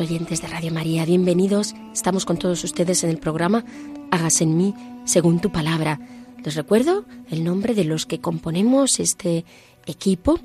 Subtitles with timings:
[0.00, 1.74] Oyentes de Radio María, bienvenidos.
[1.92, 3.64] Estamos con todos ustedes en el programa
[4.10, 6.00] Hágase en mí según tu palabra.
[6.44, 9.44] Les recuerdo el nombre de los que componemos este
[9.86, 10.38] equipo.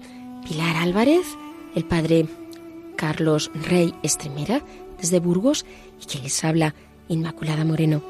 [0.47, 1.25] Pilar Álvarez,
[1.75, 2.27] el padre
[2.95, 4.61] Carlos Rey Estremera,
[4.99, 5.65] desde Burgos,
[6.01, 6.73] y que les habla
[7.09, 8.01] Inmaculada Moreno.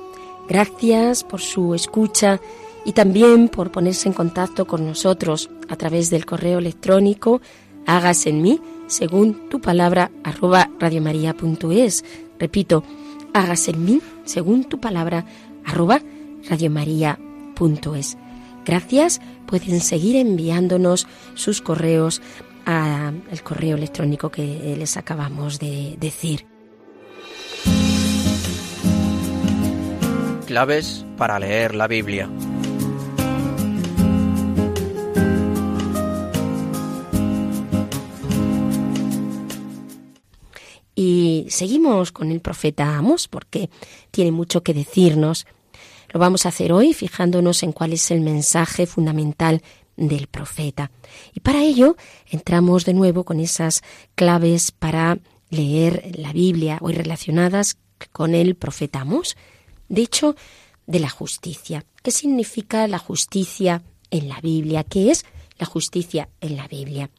[0.47, 2.39] Gracias por su escucha
[2.85, 7.41] y también por ponerse en contacto con nosotros a través del correo electrónico
[7.85, 8.59] hágase en mí
[8.91, 12.03] según tu palabra arroba radiomaria.es.
[12.37, 12.83] Repito,
[13.33, 15.25] hágase en mí según tu palabra
[15.65, 16.01] arroba
[16.49, 18.17] radiomaria.es.
[18.65, 22.21] Gracias, pueden seguir enviándonos sus correos
[22.65, 26.45] al correo electrónico que les acabamos de decir.
[30.45, 32.29] Claves para leer la Biblia.
[41.49, 43.69] Seguimos con el profeta Amos porque
[44.11, 45.45] tiene mucho que decirnos.
[46.09, 49.61] Lo vamos a hacer hoy fijándonos en cuál es el mensaje fundamental
[49.95, 50.91] del profeta.
[51.33, 51.95] Y para ello
[52.29, 53.81] entramos de nuevo con esas
[54.15, 55.19] claves para
[55.49, 57.77] leer la Biblia, hoy relacionadas
[58.11, 59.37] con el profeta Amos.
[59.89, 60.35] De hecho,
[60.87, 61.85] de la justicia.
[62.03, 64.83] ¿Qué significa la justicia en la Biblia?
[64.83, 65.25] ¿Qué es
[65.57, 67.09] la justicia en la Biblia?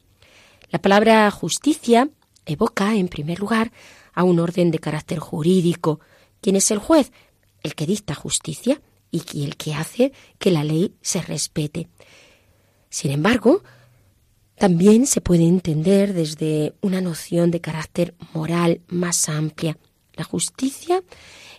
[0.69, 2.09] La palabra justicia
[2.45, 3.71] evoca, en primer lugar,
[4.13, 5.99] a un orden de carácter jurídico.
[6.41, 7.11] ¿Quién es el juez?
[7.61, 8.81] El que dicta justicia
[9.11, 11.87] y el que hace que la ley se respete.
[12.89, 13.63] Sin embargo,
[14.55, 19.77] también se puede entender desde una noción de carácter moral más amplia.
[20.13, 21.03] La justicia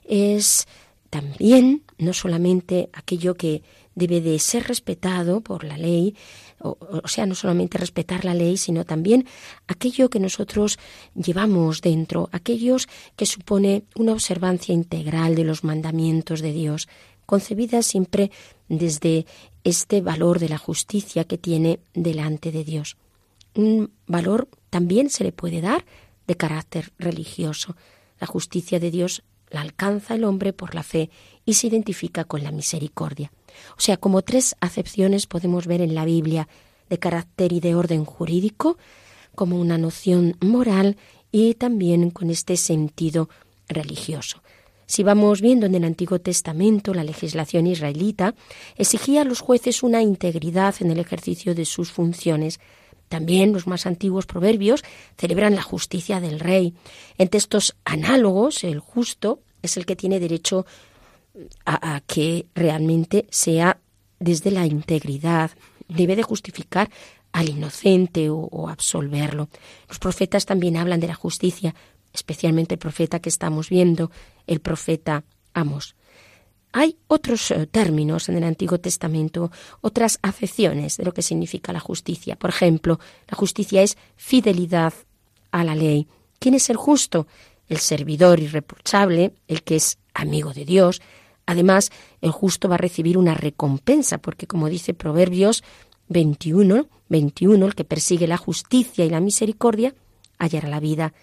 [0.04, 0.66] es
[1.10, 3.62] también no solamente aquello que
[3.94, 6.16] debe de ser respetado por la ley,
[6.64, 9.26] o, sea, no solamente respetar la ley, sino también
[9.66, 10.78] aquello que nosotros
[11.14, 16.88] llevamos dentro, aquellos que supone una observancia integral de los mandamientos de Dios,
[17.26, 18.30] concebida siempre
[18.68, 19.26] desde
[19.62, 22.96] este valor de la justicia que tiene delante de Dios.
[23.54, 25.84] Un valor también se le puede dar
[26.26, 27.76] de carácter religioso.
[28.18, 31.10] La justicia de Dios la alcanza el hombre por la fe
[31.44, 33.30] y se identifica con la misericordia.
[33.76, 36.48] O sea, como tres acepciones podemos ver en la Biblia
[36.88, 38.76] de carácter y de orden jurídico,
[39.34, 40.96] como una noción moral
[41.32, 43.28] y también con este sentido
[43.68, 44.42] religioso.
[44.86, 48.34] Si vamos viendo en el Antiguo Testamento, la legislación israelita
[48.76, 52.60] exigía a los jueces una integridad en el ejercicio de sus funciones.
[53.08, 54.84] También los más antiguos proverbios
[55.16, 56.74] celebran la justicia del rey.
[57.16, 60.66] En textos análogos, el justo es el que tiene derecho
[61.64, 63.78] a, que realmente sea
[64.18, 65.50] desde la integridad.
[65.88, 66.90] Debe de justificar
[67.32, 69.48] al inocente o, o, absolverlo.
[69.88, 71.74] Los profetas también hablan de la justicia,
[72.12, 74.10] especialmente el profeta que estamos viendo,
[74.46, 75.94] el profeta Amos.
[76.76, 81.78] Hay otros uh, términos en el Antiguo Testamento, otras acepciones de lo que significa la
[81.78, 82.34] justicia.
[82.34, 82.98] Por ejemplo,
[83.28, 84.92] la justicia es fidelidad
[85.52, 86.08] a la ley.
[86.40, 87.28] ¿Quién es el justo?
[87.68, 91.00] El servidor irreprochable, el que es amigo de Dios.
[91.46, 95.62] Además, el justo va a recibir una recompensa, porque como dice Proverbios
[96.08, 99.94] 21, 21, el que persigue la justicia y la misericordia
[100.38, 101.14] hallará la vida.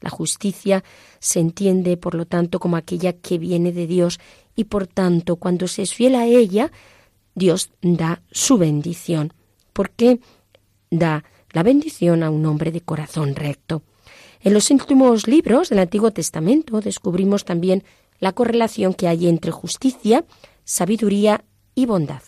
[0.00, 0.84] La justicia
[1.18, 4.20] se entiende, por lo tanto, como aquella que viene de Dios
[4.54, 6.70] y, por tanto, cuando se es fiel a ella,
[7.34, 9.32] Dios da su bendición.
[9.72, 10.20] Porque
[10.90, 13.82] da la bendición a un hombre de corazón recto.
[14.40, 17.82] En los últimos libros del Antiguo Testamento descubrimos también
[18.18, 20.24] la correlación que hay entre justicia,
[20.64, 21.44] sabiduría
[21.74, 22.22] y bondad.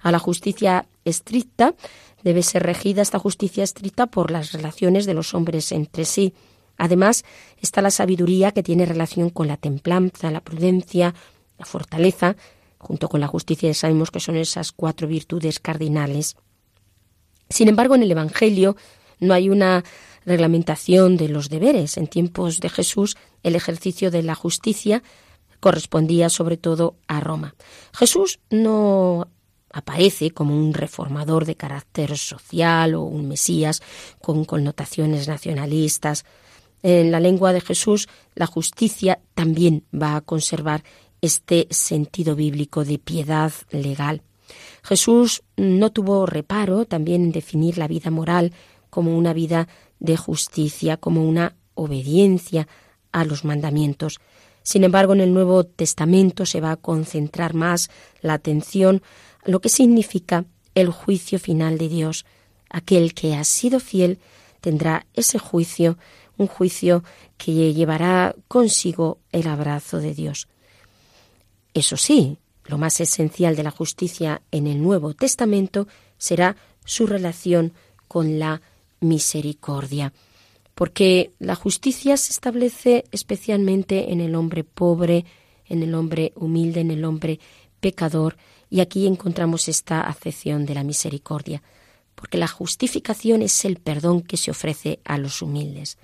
[0.00, 1.74] A la justicia estricta
[2.22, 6.34] debe ser regida esta justicia estricta por las relaciones de los hombres entre sí.
[6.76, 7.24] Además,
[7.60, 11.14] está la sabiduría que tiene relación con la templanza, la prudencia,
[11.58, 12.36] la fortaleza,
[12.78, 16.36] junto con la justicia sabemos que son esas cuatro virtudes cardinales.
[17.48, 18.76] Sin embargo, en el Evangelio
[19.18, 19.84] no hay una
[20.24, 21.96] reglamentación de los deberes.
[21.96, 25.02] En tiempos de Jesús, el ejercicio de la justicia
[25.60, 27.54] correspondía sobre todo a Roma.
[27.92, 29.28] Jesús no
[29.72, 33.82] aparece como un reformador de carácter social o un Mesías
[34.22, 36.24] con connotaciones nacionalistas.
[36.82, 40.82] En la lengua de Jesús, la justicia también va a conservar
[41.20, 44.22] este sentido bíblico de piedad legal.
[44.82, 48.52] Jesús no tuvo reparo también en definir la vida moral
[48.88, 49.68] como una vida
[49.98, 52.68] de justicia, como una obediencia
[53.12, 54.20] a los mandamientos.
[54.66, 57.88] Sin embargo, en el Nuevo Testamento se va a concentrar más
[58.20, 59.00] la atención
[59.44, 62.26] a lo que significa el juicio final de Dios.
[62.68, 64.18] Aquel que ha sido fiel
[64.60, 65.98] tendrá ese juicio,
[66.36, 67.04] un juicio
[67.36, 70.48] que llevará consigo el abrazo de Dios.
[71.72, 75.86] Eso sí, lo más esencial de la justicia en el Nuevo Testamento
[76.18, 77.72] será su relación
[78.08, 78.62] con la
[78.98, 80.12] misericordia,
[80.76, 85.24] porque la justicia se establece especialmente en el hombre pobre,
[85.64, 87.40] en el hombre humilde, en el hombre
[87.80, 88.36] pecador,
[88.68, 91.62] y aquí encontramos esta acepción de la misericordia,
[92.14, 95.96] porque la justificación es el perdón que se ofrece a los humildes.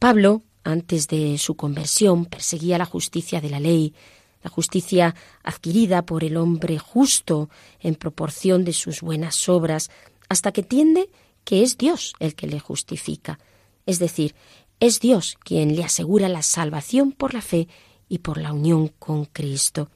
[0.00, 3.94] Pablo, antes de su conversión, perseguía la justicia de la ley,
[4.42, 5.14] la justicia
[5.44, 9.92] adquirida por el hombre justo en proporción de sus buenas obras,
[10.28, 11.08] hasta que tiende
[11.44, 13.38] que es Dios el que le justifica.
[13.86, 14.34] Es decir,
[14.80, 17.68] es Dios quien le asegura la salvación por la fe
[18.08, 19.90] y por la unión con Cristo.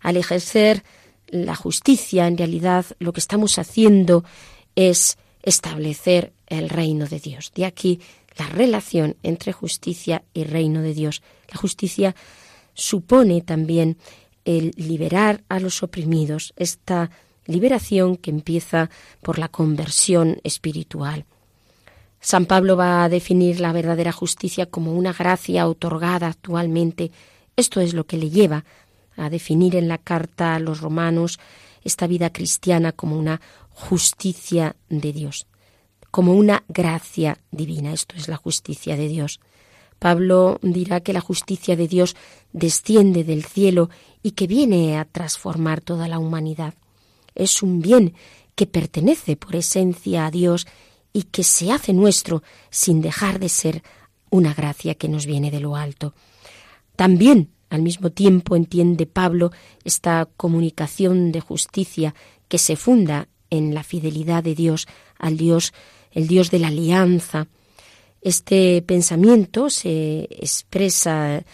[0.00, 0.84] Al ejercer
[1.26, 4.24] la justicia, en realidad lo que estamos haciendo
[4.76, 7.52] es establecer el reino de Dios.
[7.54, 8.00] De aquí
[8.36, 11.22] la relación entre justicia y reino de Dios.
[11.50, 12.14] La justicia
[12.74, 13.96] supone también
[14.44, 17.10] el liberar a los oprimidos, esta
[17.46, 18.90] liberación que empieza
[19.22, 21.24] por la conversión espiritual.
[22.24, 27.12] San Pablo va a definir la verdadera justicia como una gracia otorgada actualmente.
[27.54, 28.64] Esto es lo que le lleva
[29.14, 31.38] a definir en la carta a los romanos
[31.82, 35.46] esta vida cristiana como una justicia de Dios,
[36.10, 37.92] como una gracia divina.
[37.92, 39.38] Esto es la justicia de Dios.
[39.98, 42.16] Pablo dirá que la justicia de Dios
[42.54, 43.90] desciende del cielo
[44.22, 46.72] y que viene a transformar toda la humanidad.
[47.34, 48.14] Es un bien
[48.54, 50.66] que pertenece por esencia a Dios
[51.14, 53.82] y que se hace nuestro sin dejar de ser
[54.28, 56.12] una gracia que nos viene de lo alto.
[56.96, 59.50] También, al mismo tiempo, entiende Pablo
[59.84, 62.14] esta comunicación de justicia
[62.48, 64.86] que se funda en la fidelidad de Dios
[65.18, 65.72] al Dios,
[66.10, 67.46] el Dios de la alianza,
[68.24, 71.44] este pensamiento se expresa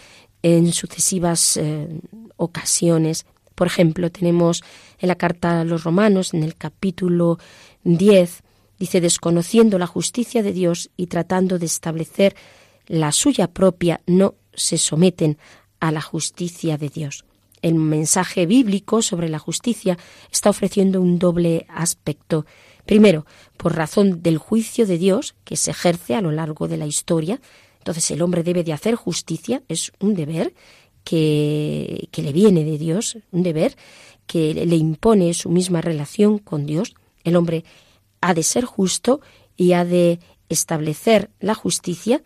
[0.40, 1.88] en sucesivas eh,
[2.36, 3.26] ocasiones.
[3.56, 4.62] Por ejemplo, tenemos
[5.00, 7.40] en la carta a los romanos, en el capítulo
[7.82, 8.44] 10,
[8.80, 12.34] dice, desconociendo la justicia de Dios y tratando de establecer
[12.88, 15.38] la suya propia, no se someten
[15.78, 17.24] a la justicia de Dios.
[17.62, 19.96] El mensaje bíblico sobre la justicia
[20.32, 22.46] está ofreciendo un doble aspecto
[22.90, 23.24] Primero,
[23.56, 27.40] por razón del juicio de Dios que se ejerce a lo largo de la historia.
[27.78, 30.54] Entonces el hombre debe de hacer justicia, es un deber
[31.04, 33.76] que, que le viene de Dios, un deber
[34.26, 36.94] que le impone su misma relación con Dios.
[37.22, 37.64] El hombre
[38.20, 39.20] ha de ser justo
[39.56, 42.22] y ha de establecer la justicia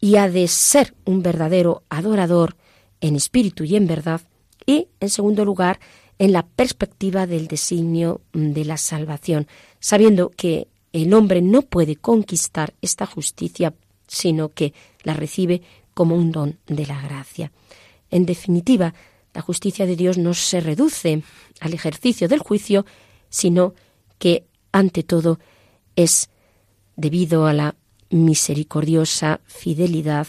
[0.00, 2.56] y ha de ser un verdadero adorador
[3.00, 4.20] en espíritu y en verdad.
[4.66, 5.80] Y, en segundo lugar,
[6.18, 9.46] en la perspectiva del designio de la salvación,
[9.80, 13.74] sabiendo que el hombre no puede conquistar esta justicia,
[14.06, 15.62] sino que la recibe
[15.94, 17.52] como un don de la gracia.
[18.10, 18.94] En definitiva,
[19.34, 21.22] la justicia de Dios no se reduce
[21.60, 22.86] al ejercicio del juicio,
[23.28, 23.74] sino
[24.18, 24.44] que,
[24.76, 25.38] ante todo,
[25.96, 26.28] es
[26.96, 27.76] debido a la
[28.10, 30.26] misericordiosa fidelidad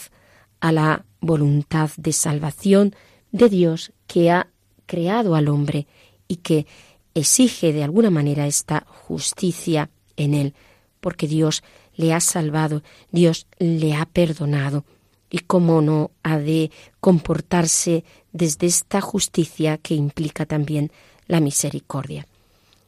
[0.62, 2.96] a la voluntad de salvación
[3.32, 4.48] de Dios que ha
[4.86, 5.86] creado al hombre
[6.30, 6.66] y que
[7.14, 10.54] exige de alguna manera esta justicia en él,
[11.02, 11.62] porque Dios
[11.96, 14.86] le ha salvado, Dios le ha perdonado.
[15.30, 20.90] Y cómo no ha de comportarse desde esta justicia que implica también
[21.28, 22.26] la misericordia.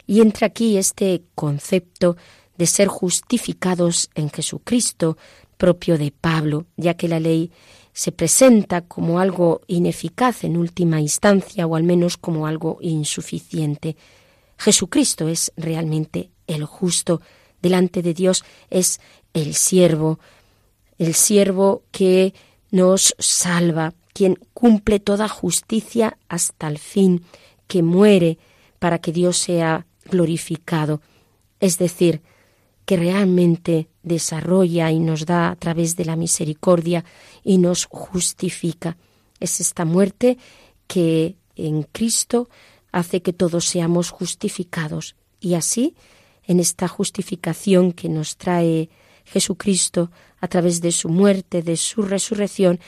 [0.09, 2.17] Y entra aquí este concepto
[2.57, 5.17] de ser justificados en Jesucristo,
[5.55, 7.51] propio de Pablo, ya que la ley
[7.93, 13.97] se presenta como algo ineficaz en última instancia o al menos como algo insuficiente.
[14.57, 17.21] Jesucristo es realmente el justo
[17.61, 18.99] delante de Dios, es
[19.33, 20.17] el siervo,
[20.97, 22.33] el siervo que
[22.71, 27.23] nos salva, quien cumple toda justicia hasta el fin,
[27.67, 28.39] que muere
[28.79, 31.01] para que Dios sea glorificado.
[31.59, 32.21] Es decir,
[32.85, 37.05] que realmente desarrolla y nos da a través de la misericordia
[37.43, 38.97] y nos justifica.
[39.39, 40.37] Es esta muerte
[40.87, 42.49] que en Cristo
[42.91, 45.15] hace que todos seamos justificados.
[45.39, 45.95] Y así,
[46.43, 48.89] en esta justificación que nos trae
[49.23, 50.09] Jesucristo
[50.41, 52.79] a través de su muerte, de su resurrección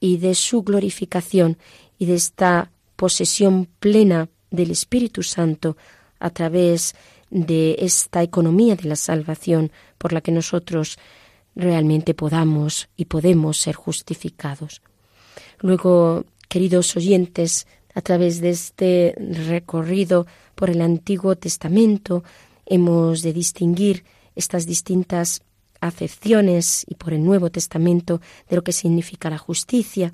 [0.00, 1.56] y de su glorificación
[1.98, 5.76] y de esta posesión plena del Espíritu Santo
[6.18, 6.94] a través
[7.30, 10.98] de esta economía de la salvación por la que nosotros
[11.54, 14.82] realmente podamos y podemos ser justificados.
[15.60, 22.24] Luego, queridos oyentes, a través de este recorrido por el Antiguo Testamento,
[22.66, 24.04] hemos de distinguir
[24.34, 25.42] estas distintas
[25.80, 30.12] acepciones y por el Nuevo Testamento de lo que significa la justicia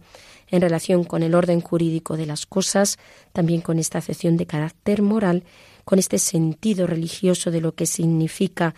[0.48, 2.98] en relación con el orden jurídico de las cosas,
[3.32, 5.44] también con esta acepción de carácter moral
[5.84, 8.74] con este sentido religioso de lo que significa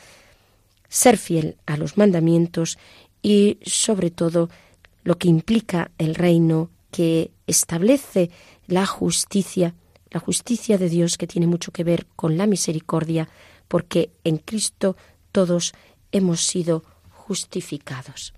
[0.89, 2.79] ser fiel a los mandamientos
[3.23, 4.51] y sobre todo
[5.03, 8.31] lo que implica el reino que establece
[8.67, 9.75] la justicia,
[10.11, 13.29] la justicia de Dios que tiene mucho que ver con la misericordia,
[13.69, 14.97] porque en Cristo
[15.33, 15.75] todos
[16.13, 18.35] hemos sido justificados.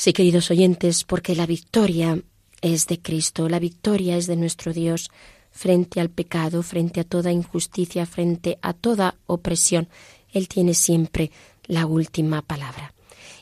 [0.00, 2.18] Sí, queridos oyentes, porque la victoria
[2.62, 5.10] es de Cristo, la victoria es de nuestro Dios
[5.50, 9.90] frente al pecado, frente a toda injusticia, frente a toda opresión.
[10.32, 11.30] Él tiene siempre
[11.64, 12.94] la última palabra.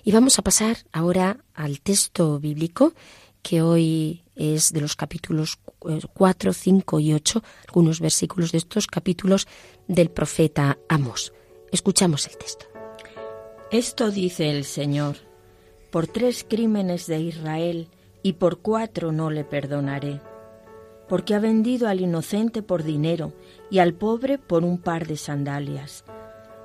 [0.03, 2.93] Y vamos a pasar ahora al texto bíblico
[3.41, 5.61] que hoy es de los capítulos
[6.13, 9.47] 4, eh, 5 y 8, algunos versículos de estos capítulos
[9.87, 11.33] del profeta Amos.
[11.71, 12.67] Escuchamos el texto.
[13.71, 15.28] Esto dice el Señor,
[15.91, 17.89] por tres crímenes de Israel
[18.23, 20.21] y por cuatro no le perdonaré,
[21.09, 23.33] porque ha vendido al inocente por dinero
[23.71, 26.05] y al pobre por un par de sandalias,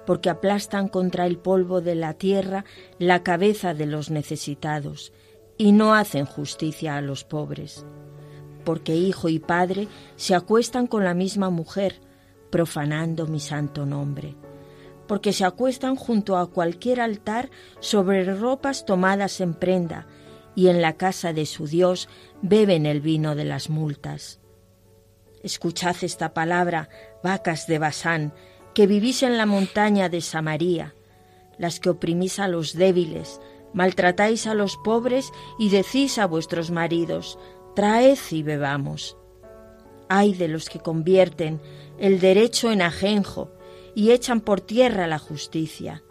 [0.05, 2.65] porque aplastan contra el polvo de la tierra
[2.99, 5.13] la cabeza de los necesitados
[5.57, 7.85] y no hacen justicia a los pobres,
[8.65, 9.87] porque hijo y padre
[10.17, 12.01] se acuestan con la misma mujer,
[12.49, 14.35] profanando mi santo nombre,
[15.13, 20.07] porque se acuestan junto a cualquier altar sobre ropas tomadas en prenda,
[20.55, 22.09] y en la casa de su Dios
[22.41, 24.39] beben el vino de las multas.
[25.43, 26.89] Escuchad esta palabra,
[27.23, 28.33] vacas de Basán,
[28.73, 30.95] que vivís en la montaña de Samaría,
[31.59, 33.39] las que oprimís a los débiles,
[33.71, 37.37] maltratáis a los pobres y decís a vuestros maridos,
[37.75, 39.15] traed y bebamos.
[40.09, 41.61] Ay de los que convierten
[41.99, 43.51] el derecho en ajenjo
[43.95, 46.03] y echan por tierra la justicia.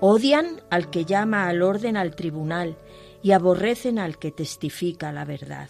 [0.00, 2.76] Odian al que llama al orden al tribunal
[3.22, 5.68] y aborrecen al que testifica la verdad.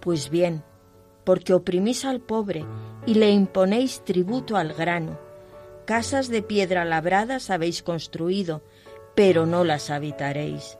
[0.00, 0.62] Pues bien,
[1.24, 2.64] porque oprimís al pobre
[3.06, 5.18] y le imponéis tributo al grano,
[5.84, 8.62] casas de piedra labradas habéis construido,
[9.14, 10.78] pero no las habitaréis.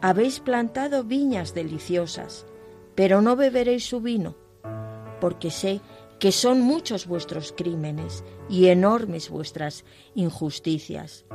[0.00, 2.46] Habéis plantado viñas deliciosas,
[2.94, 4.36] pero no beberéis su vino,
[5.20, 5.80] porque sé
[6.24, 9.84] que son muchos vuestros crímenes y enormes vuestras
[10.14, 11.26] injusticias.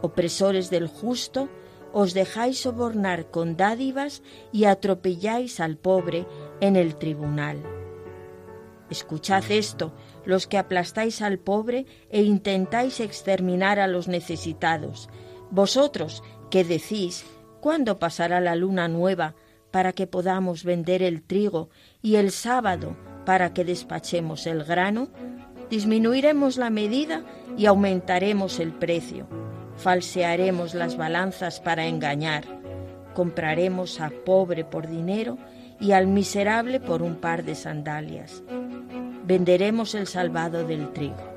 [0.00, 1.50] Opresores del justo,
[1.92, 6.26] os dejáis sobornar con dádivas y atropelláis al pobre
[6.62, 7.62] en el tribunal.
[8.88, 9.92] Escuchad esto,
[10.24, 15.10] los que aplastáis al pobre e intentáis exterminar a los necesitados,
[15.50, 17.26] vosotros que decís,
[17.60, 19.34] ¿cuándo pasará la luna nueva
[19.70, 21.68] para que podamos vender el trigo
[22.00, 25.08] y el sábado para que despachemos el grano?
[25.70, 27.22] Disminuiremos la medida
[27.56, 29.26] y aumentaremos el precio.
[29.76, 32.44] Falsearemos las balanzas para engañar.
[33.14, 35.38] Compraremos a pobre por dinero
[35.80, 38.42] y al miserable por un par de sandalias.
[39.24, 41.34] Venderemos el salvado del trigo.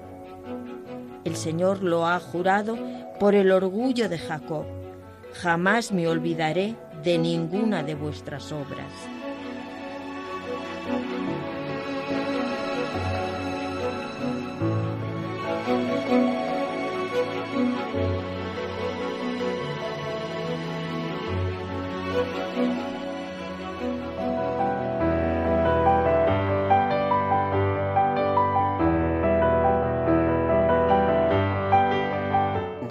[1.24, 2.78] El Señor lo ha jurado
[3.20, 4.66] por el orgullo de Jacob.
[5.34, 9.17] Jamás me olvidaré de ninguna de vuestras obras.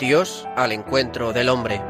[0.06, 1.82] Dios al encuentro del hombre.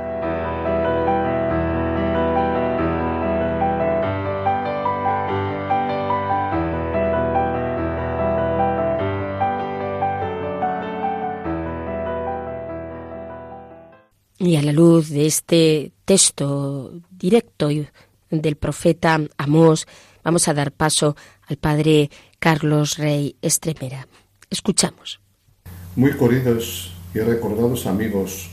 [14.38, 17.68] Y a la luz de este texto directo
[18.30, 19.86] del profeta Amós,
[20.24, 21.16] vamos a dar paso
[21.48, 24.08] al padre Carlos Rey Estremera.
[24.48, 25.20] Escuchamos.
[25.96, 28.50] Muy queridos y recordados amigos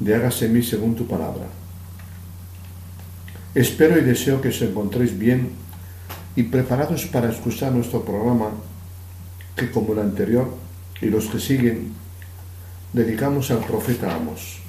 [0.00, 1.44] de Hágase mí según tu palabra.
[3.54, 5.50] Espero y deseo que os encontréis bien
[6.34, 8.48] y preparados para escuchar nuestro programa
[9.54, 10.48] que como el anterior
[11.02, 11.92] y los que siguen
[12.94, 14.62] dedicamos al profeta Amos.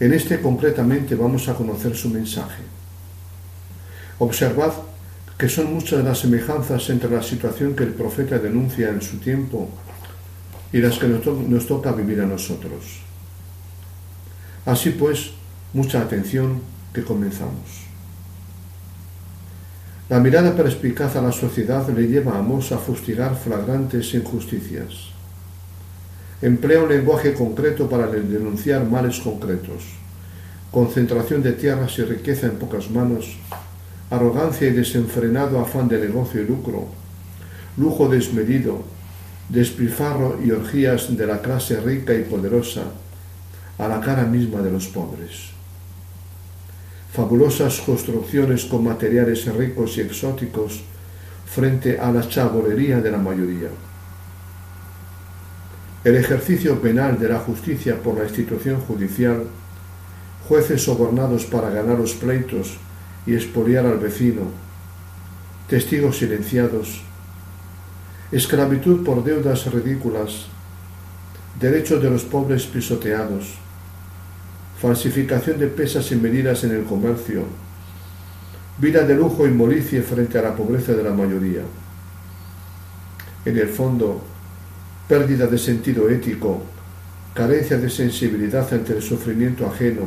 [0.00, 2.62] En este concretamente vamos a conocer su mensaje.
[4.18, 4.72] Observad
[5.36, 9.68] que son muchas las semejanzas entre la situación que el profeta denuncia en su tiempo
[10.72, 13.00] y las que nos, toca vivir a nosotros.
[14.64, 15.32] Así pues,
[15.74, 16.60] mucha atención
[16.94, 17.82] que comenzamos.
[20.08, 25.10] La mirada perspicaz a la sociedad le lleva a Amos a fustigar flagrantes injusticias.
[26.40, 29.84] Emplea un lenguaje concreto para denunciar males concretos.
[30.70, 33.36] Concentración de tierras y riqueza en pocas manos,
[34.10, 36.88] arrogancia y desenfrenado afán de negocio y lucro,
[37.76, 38.82] lujo desmedido,
[39.48, 42.84] despilfarro y orgías de la clase rica y poderosa
[43.78, 45.50] a la cara misma de los pobres.
[47.12, 50.82] Fabulosas construcciones con materiales ricos y exóticos
[51.46, 53.68] frente a la chabolería de la mayoría.
[56.04, 59.44] El ejercicio penal de la justicia por la institución judicial
[60.48, 62.78] jueces sobornados para ganar los pleitos
[63.26, 64.42] y expoliar al vecino,
[65.68, 67.02] testigos silenciados,
[68.32, 70.46] esclavitud por deudas ridículas,
[71.60, 73.58] derechos de los pobres pisoteados,
[74.80, 77.44] falsificación de pesas y medidas en el comercio,
[78.78, 81.60] vida de lujo y molicie frente a la pobreza de la mayoría.
[83.44, 84.22] En el fondo,
[85.06, 86.62] pérdida de sentido ético,
[87.34, 90.04] carencia de sensibilidad ante el sufrimiento ajeno,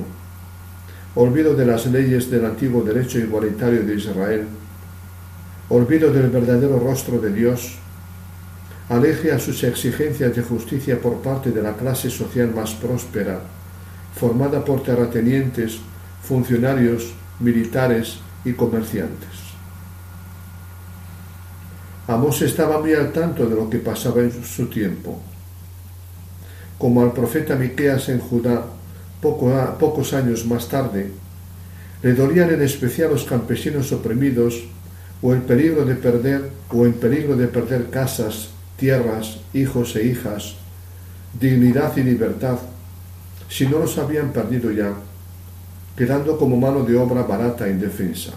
[1.13, 4.47] olvido de las leyes del antiguo derecho igualitario de Israel,
[5.69, 7.77] olvido del verdadero rostro de Dios,
[8.89, 13.41] aleje a sus exigencias de justicia por parte de la clase social más próspera,
[14.15, 15.79] formada por terratenientes,
[16.21, 19.45] funcionarios, militares y comerciantes.
[22.07, 25.19] Amós estaba muy al tanto de lo que pasaba en su tiempo.
[26.77, 28.65] Como al profeta Miqueas en Judá,
[29.21, 31.11] pocos años más tarde,
[32.03, 34.65] le dolían en especial los campesinos oprimidos
[35.23, 40.55] o el peligro de perder o en peligro de perder casas, tierras, hijos e hijas,
[41.39, 42.57] dignidad y libertad,
[43.49, 44.93] si no los habían perdido ya,
[45.95, 48.31] quedando como mano de obra barata e indefensa.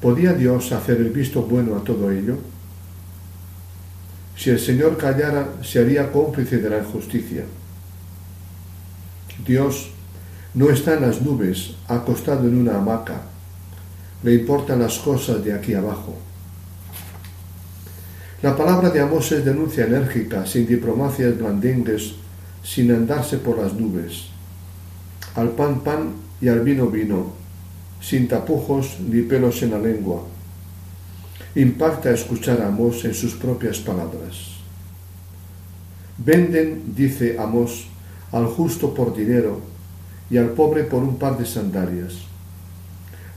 [0.00, 2.38] ¿Podía Dios hacer el visto bueno a todo ello?
[4.36, 7.44] Si el Señor callara, se haría cómplice de la injusticia.
[9.46, 9.90] Dios
[10.54, 13.22] no está en las nubes, acostado en una hamaca.
[14.22, 16.16] Le importan las cosas de aquí abajo.
[18.44, 22.12] La palabra de Amós es denuncia enérgica, sin diplomacias blandengues,
[22.62, 24.26] sin andarse por las nubes.
[25.34, 27.32] Al pan pan y al vino vino,
[28.02, 30.24] sin tapujos ni pelos en la lengua.
[31.54, 34.60] Impacta escuchar a Amós en sus propias palabras.
[36.18, 37.86] Venden, dice Amós,
[38.30, 39.62] al justo por dinero
[40.28, 42.12] y al pobre por un par de sandalias.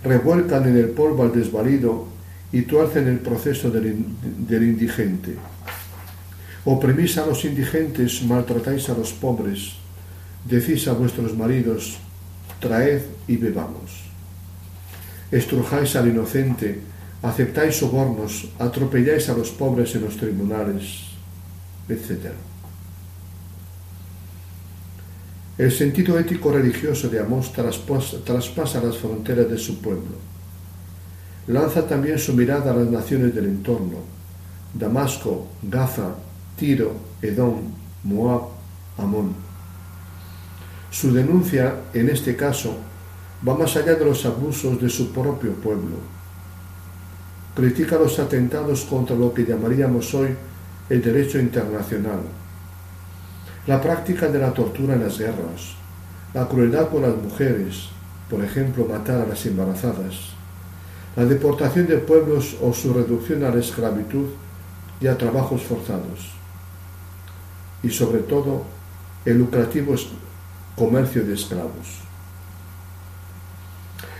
[0.03, 2.16] Revuelcan en el polvo al desvalido
[2.51, 4.05] y tuercen el proceso del,
[4.47, 5.36] del indigente.
[6.65, 9.73] Oprimís a los indigentes, maltratáis a los pobres,
[10.45, 11.97] decís a vuestros maridos,
[12.60, 14.03] traed y bebamos.
[15.31, 16.79] Estrujáis al inocente,
[17.21, 21.07] aceptáis sobornos, atropelláis a los pobres en los tribunales,
[21.89, 22.31] etc.
[25.57, 30.37] El sentido ético religioso de Amós traspasa las fronteras de su pueblo.
[31.47, 33.99] Lanza también su mirada a las naciones del entorno,
[34.73, 36.15] Damasco, Gaza,
[36.57, 37.62] Tiro, Edom,
[38.03, 38.49] Moab,
[38.97, 39.33] Amón.
[40.91, 42.75] Su denuncia, en este caso,
[43.47, 45.97] va más allá de los abusos de su propio pueblo.
[47.55, 50.36] Critica los atentados contra lo que llamaríamos hoy
[50.89, 52.19] el derecho internacional,
[53.67, 55.75] la práctica de la tortura en las guerras,
[56.33, 57.89] la crueldad con las mujeres,
[58.29, 60.37] por ejemplo, matar a las embarazadas,
[61.17, 64.27] la deportación de pueblos o su reducción a la esclavitud
[65.01, 66.32] y a trabajos forzados,
[67.82, 68.63] y sobre todo
[69.25, 69.95] el lucrativo
[70.75, 72.06] comercio de esclavos.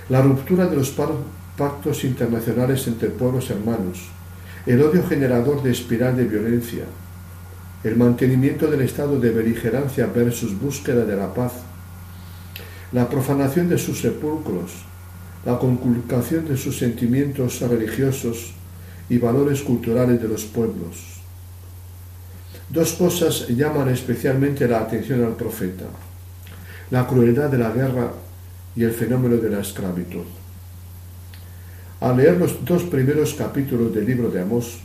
[0.10, 0.90] La ruptura de los
[1.56, 4.08] pactos internacionales entre pueblos hermanos,
[4.66, 6.86] el odio generador de espiral de violencia,
[7.84, 11.54] el mantenimiento del estado de beligerancia versus búsqueda de la paz,
[12.92, 14.87] la profanación de sus sepulcros,
[15.48, 18.52] la conculcación de sus sentimientos religiosos
[19.08, 21.22] y valores culturales de los pueblos.
[22.70, 25.86] Dos cosas llaman especialmente la atención al profeta,
[26.92, 28.12] la crueldad de la guerra
[28.76, 30.26] y el fenómeno de la esclavitud.
[32.02, 34.80] Al leer los dos primeros capítulos del libro de Amós,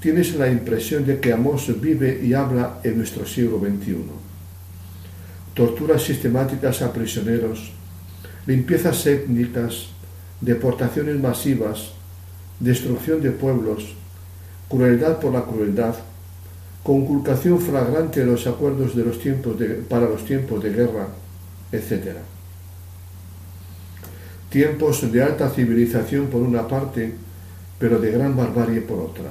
[0.00, 3.98] tienes la impresión de que Amós vive y habla en nuestro siglo XXI.
[5.52, 7.70] Torturas sistemáticas a prisioneros,
[8.46, 9.88] limpiezas étnicas,
[10.40, 11.92] deportaciones masivas,
[12.60, 13.94] destrucción de pueblos,
[14.68, 15.94] crueldad por la crueldad,
[16.82, 19.56] conculcación flagrante de los acuerdos de los tiempos
[19.88, 21.08] para los tiempos de guerra,
[21.72, 22.16] etc.
[24.50, 27.14] Tiempos de alta civilización por una parte,
[27.78, 29.30] pero de gran barbarie por otra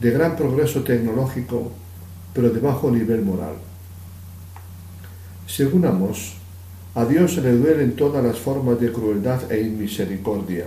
[0.00, 1.72] de gran progreso tecnológico,
[2.32, 3.54] pero de bajo nivel moral.
[5.46, 6.36] Según Amos,
[6.94, 10.66] a Dios le duelen todas las formas de crueldad e inmisericordia,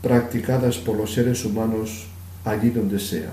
[0.00, 2.06] practicadas por los seres humanos
[2.44, 3.32] allí donde sea.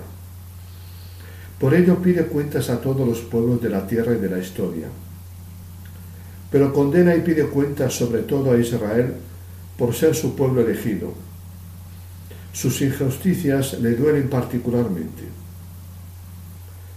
[1.60, 4.88] Por ello pide cuentas a todos los pueblos de la tierra y de la historia.
[6.50, 9.14] Pero condena y pide cuentas sobre todo a Israel
[9.78, 11.14] por ser su pueblo elegido,
[12.52, 15.22] sus injusticias le duelen particularmente.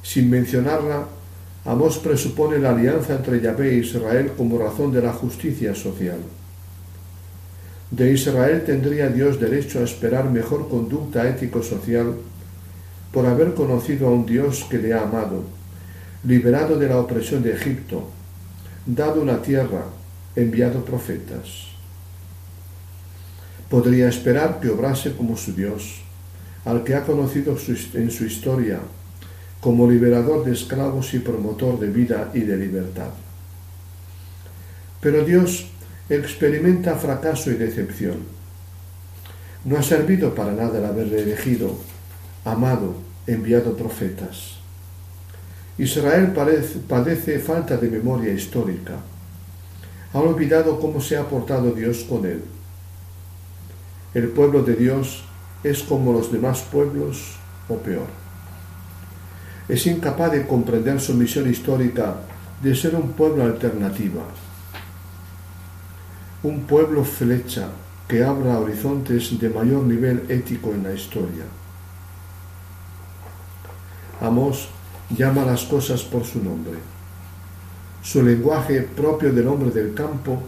[0.03, 1.07] Sin mencionarla,
[1.65, 6.21] Amós presupone la alianza entre Yahvé e Israel como razón de la justicia social.
[7.89, 12.13] De Israel tendría Dios derecho a esperar mejor conducta ético-social
[13.11, 15.43] por haber conocido a un Dios que le ha amado,
[16.23, 18.09] liberado de la opresión de Egipto,
[18.85, 19.85] dado una tierra,
[20.35, 21.73] enviado profetas.
[23.71, 26.01] Podría esperar que obrase como su Dios,
[26.63, 27.57] al que ha conocido
[27.95, 28.81] en su historia
[29.65, 33.09] como liberador de esclavos y promotor de vida y de libertad.
[35.01, 35.65] Pero Dios
[36.07, 38.17] experimenta fracaso y decepción.
[39.63, 41.75] No ha servido para nada el haberle elegido,
[42.43, 42.93] amado,
[43.25, 44.59] enviado profetas.
[45.79, 46.31] Israel
[46.87, 48.97] padece falta de memoria histórica.
[50.13, 52.43] Ha olvidado cómo se ha portado Dios con él.
[54.13, 55.23] El pueblo de Dios
[55.63, 58.24] es como los demás pueblos o peor
[59.67, 62.15] es incapaz de comprender su misión histórica
[62.61, 64.23] de ser un pueblo alternativa,
[66.43, 67.69] un pueblo flecha
[68.07, 71.45] que abra horizontes de mayor nivel ético en la historia.
[74.21, 74.69] Amós
[75.09, 76.77] llama las cosas por su nombre.
[78.01, 80.41] Su lenguaje propio del hombre del campo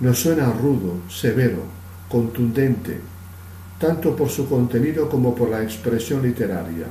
[0.00, 1.64] nos suena rudo, severo,
[2.08, 3.00] contundente,
[3.78, 6.86] tanto por su contenido como por la expresión literaria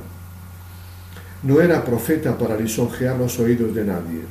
[1.42, 4.22] no era profeta para lisonjear los oídos de nadie.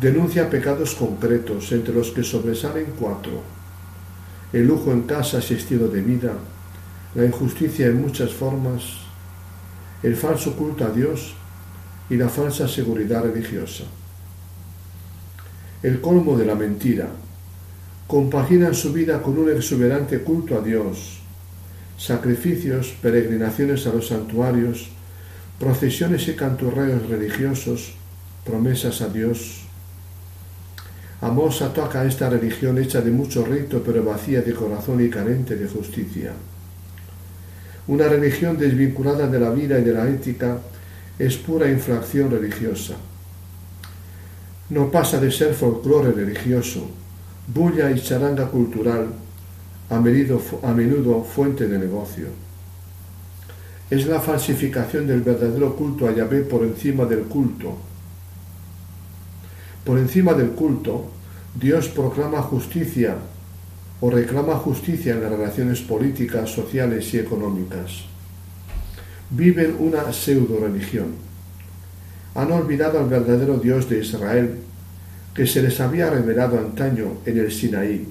[0.00, 3.42] Denuncia pecados concretos, entre los que sobresalen cuatro.
[4.52, 6.32] El lujo en casas y estilo de vida,
[7.14, 8.82] la injusticia en muchas formas,
[10.02, 11.34] el falso culto a Dios
[12.10, 13.84] y la falsa seguridad religiosa.
[15.82, 17.08] El colmo de la mentira.
[18.06, 21.20] Compaginan su vida con un exuberante culto a Dios,
[21.96, 24.90] sacrificios, peregrinaciones a los santuarios,
[25.62, 27.94] procesiones y canturreos religiosos,
[28.44, 29.60] promesas a Dios.
[31.20, 35.68] Amós ataca esta religión hecha de mucho rito pero vacía de corazón y carente de
[35.68, 36.32] justicia.
[37.86, 40.58] Una religión desvinculada de la vida y de la ética
[41.16, 42.94] es pura infracción religiosa.
[44.70, 46.90] No pasa de ser folclore religioso,
[47.46, 49.06] bulla y charanga cultural,
[49.90, 52.51] a menudo fuente de negocio
[53.92, 57.76] es la falsificación del verdadero culto a Yahvé por encima del culto.
[59.84, 61.10] Por encima del culto,
[61.54, 63.16] Dios proclama justicia
[64.00, 68.04] o reclama justicia en las relaciones políticas, sociales y económicas.
[69.28, 71.08] Viven una pseudo religión.
[72.34, 74.54] Han olvidado al verdadero Dios de Israel
[75.34, 78.08] que se les había revelado antaño en el Sinaí.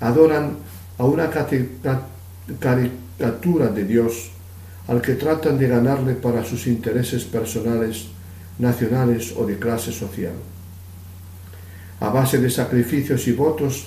[0.00, 0.58] Adoran
[0.98, 1.30] a una
[2.60, 4.31] caricatura de Dios
[4.88, 8.06] al que tratan de ganarle para sus intereses personales,
[8.58, 10.34] nacionales o de clase social.
[12.00, 13.86] A base de sacrificios y votos,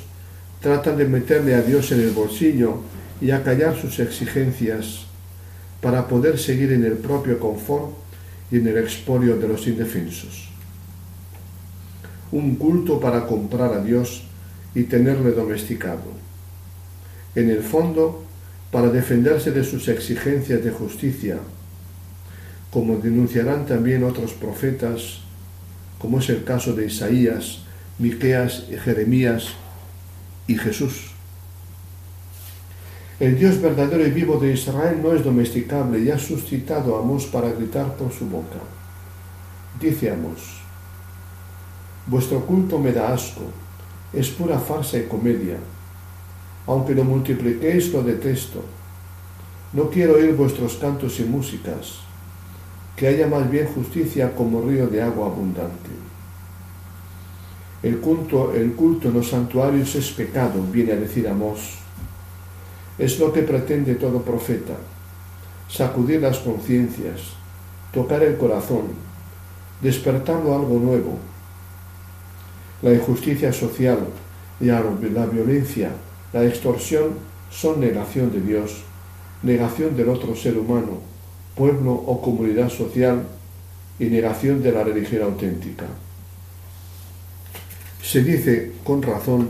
[0.62, 2.80] tratan de meterle a Dios en el bolsillo
[3.22, 5.06] y acallar sus exigencias
[5.82, 7.92] para poder seguir en el propio confort
[8.52, 10.50] y en el expolio de los indefensos.
[12.32, 14.24] Un culto para comprar a Dios
[14.74, 16.04] y tenerle domesticado.
[17.36, 18.25] En el fondo,
[18.76, 21.38] para defenderse de sus exigencias de justicia,
[22.70, 25.22] como denunciarán también otros profetas,
[25.98, 27.62] como es el caso de Isaías,
[28.00, 29.54] Miqueas, Jeremías
[30.46, 31.12] y Jesús.
[33.18, 37.28] El Dios verdadero y vivo de Israel no es domesticable y ha suscitado a Amós
[37.28, 38.60] para gritar por su boca.
[39.80, 40.60] Dice Amós,
[42.08, 43.44] vuestro culto me da asco,
[44.12, 45.60] es pura farsa y comedia
[46.68, 48.64] aunque lo multipliquéis, lo detesto.
[49.74, 52.00] No quiero oír vuestros cantos y músicas,
[52.96, 55.90] que haya más bien justicia como río de agua abundante.
[57.84, 61.78] El culto, el culto en los santuarios es pecado, viene a decir Amós.
[62.98, 64.74] Es lo que pretende todo profeta,
[65.68, 67.22] sacudir las conciencias,
[67.94, 68.86] tocar el corazón,
[69.82, 71.20] despertarlo algo nuevo.
[72.82, 74.00] La injusticia social
[74.60, 75.92] y la violencia
[76.36, 77.12] la extorsión
[77.50, 78.84] son negación de Dios,
[79.42, 81.00] negación del otro ser humano,
[81.56, 83.26] pueblo o comunidad social
[84.00, 85.86] y negación de la religión auténtica.
[88.04, 89.48] Se dice con razón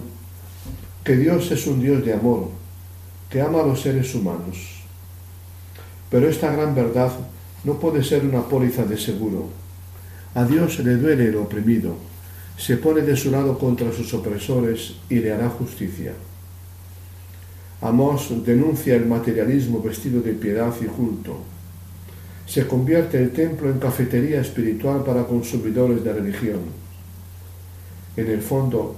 [1.03, 2.49] que Dios es un Dios de amor,
[3.31, 4.83] que ama a los seres humanos.
[6.11, 7.11] Pero esta gran verdad
[7.63, 9.49] no puede ser una póliza de seguro.
[10.35, 11.95] A Dios le duele el oprimido,
[12.59, 16.13] se pone de su lado contra sus opresores y le hará justicia.
[17.81, 21.55] Amós denuncia el materialismo vestido de piedad y culto.
[22.45, 26.59] se convierte el templo en cafetería espiritual para consumidores de religión.
[28.15, 28.95] En el fondo,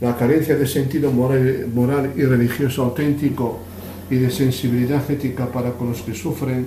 [0.00, 3.60] la carencia de sentido moral, y religioso auténtico
[4.10, 6.66] y de sensibilidad ética para con los que sufren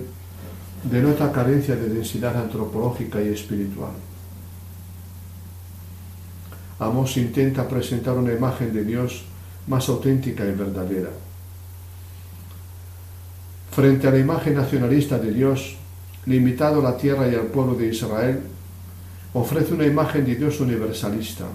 [0.83, 3.91] denota carencia de densidad antropológica y espiritual.
[6.79, 9.23] Amos intenta presentar una imagen de Dios
[9.67, 11.09] más auténtica y verdadera.
[13.71, 15.75] Frente a la imagen nacionalista de Dios,
[16.25, 18.41] limitado a la tierra y al pueblo de Israel,
[19.33, 21.45] ofrece una imagen de Dios universalista.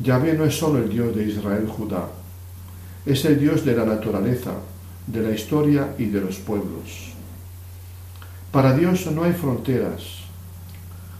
[0.00, 2.08] Yahvé no es solo el Dios de Israel Judá,
[3.04, 4.52] es el Dios de la naturaleza,
[5.06, 7.12] de la historia y de los pueblos.
[8.52, 10.02] Para Dios no hay fronteras.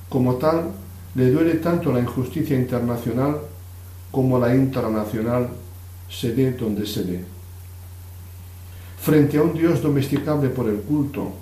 [0.09, 0.71] Como tal,
[1.17, 3.39] le duele tanto la injusticia internacional
[4.13, 5.49] como la internacional,
[6.09, 7.38] se dé donde se dé.
[9.09, 11.33] Frente a un Dios domesticable por el culto,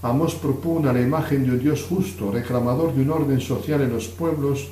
[0.00, 4.06] Amos propone la imagen de un Dios justo, reclamador de un orden social en los
[4.06, 4.68] pueblos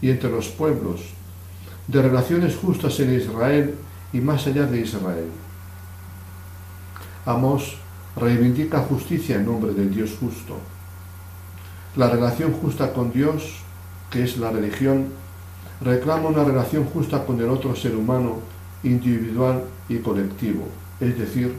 [0.00, 1.02] y entre los pueblos,
[1.86, 3.74] de relaciones justas en Israel
[4.10, 5.26] y más allá de Israel.
[7.26, 7.76] Amos
[8.16, 10.56] reivindica justicia en nombre del Dios justo.
[11.96, 13.58] La relación justa con Dios,
[14.10, 15.08] que es la religión,
[15.82, 18.38] reclama una relación justa con el otro ser humano,
[18.82, 20.64] individual y colectivo,
[20.98, 21.54] es decir,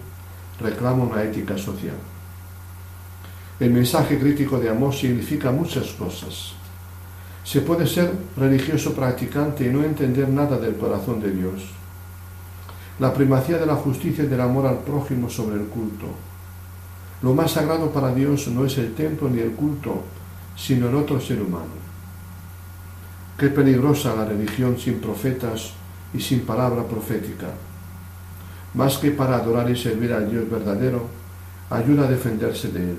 [0.63, 1.97] reclama una ética social.
[3.59, 6.53] El mensaje crítico de Amós significa muchas cosas.
[7.43, 11.61] Se puede ser religioso practicante y no entender nada del corazón de Dios.
[12.99, 16.07] La primacía de la justicia y del amor al prójimo sobre el culto.
[17.21, 20.03] Lo más sagrado para Dios no es el templo ni el culto,
[20.55, 21.83] sino el otro ser humano.
[23.37, 25.73] Qué peligrosa la religión sin profetas
[26.13, 27.47] y sin palabra profética.
[28.73, 31.07] Más que para adorar y servir al Dios verdadero,
[31.69, 32.97] ayuda a defenderse de él.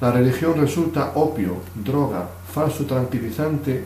[0.00, 3.84] La religión resulta opio, droga, falso tranquilizante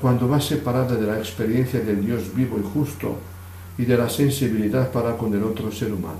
[0.00, 3.16] cuando va separada de la experiencia del Dios vivo y justo
[3.78, 6.18] y de la sensibilidad para con el otro ser humano.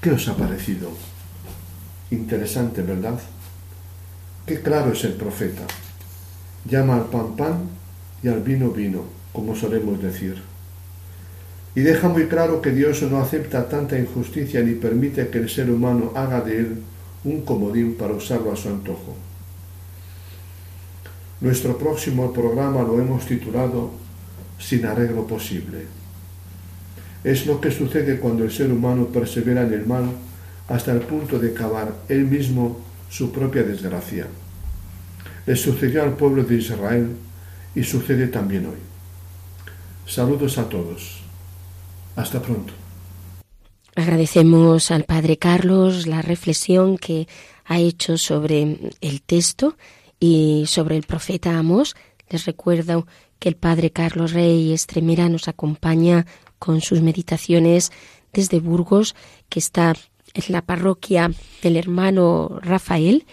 [0.00, 0.90] ¿Qué os ha parecido?
[2.10, 3.18] Interesante, ¿verdad?
[4.44, 5.62] Qué claro es el profeta.
[6.64, 7.60] Llama al pan pan
[8.22, 10.42] y al vino vino, como solemos decir
[11.74, 15.70] y deja muy claro que Dios no acepta tanta injusticia ni permite que el ser
[15.70, 16.82] humano haga de él
[17.24, 19.16] un comodín para usarlo a su antojo.
[21.40, 23.90] Nuestro próximo programa lo hemos titulado
[24.58, 25.86] Sin arreglo posible.
[27.24, 30.04] Es lo que sucede cuando el ser humano persevera en el mal
[30.68, 34.26] hasta el punto de cavar él mismo su propia desgracia.
[35.46, 37.08] Le sucedió al pueblo de Israel
[37.74, 38.91] y sucede también hoy.
[40.06, 41.18] Saludos a todos.
[42.16, 42.72] Hasta pronto.
[43.94, 47.28] Agradecemos al Padre Carlos la reflexión que
[47.64, 49.76] ha hecho sobre el texto
[50.18, 51.94] y sobre el profeta Amos.
[52.28, 53.06] Les recuerdo
[53.38, 56.26] que el Padre Carlos Rey Estremera nos acompaña
[56.58, 57.92] con sus meditaciones
[58.32, 59.14] desde Burgos,
[59.48, 59.94] que está
[60.34, 61.30] en la parroquia
[61.62, 63.26] del hermano Rafael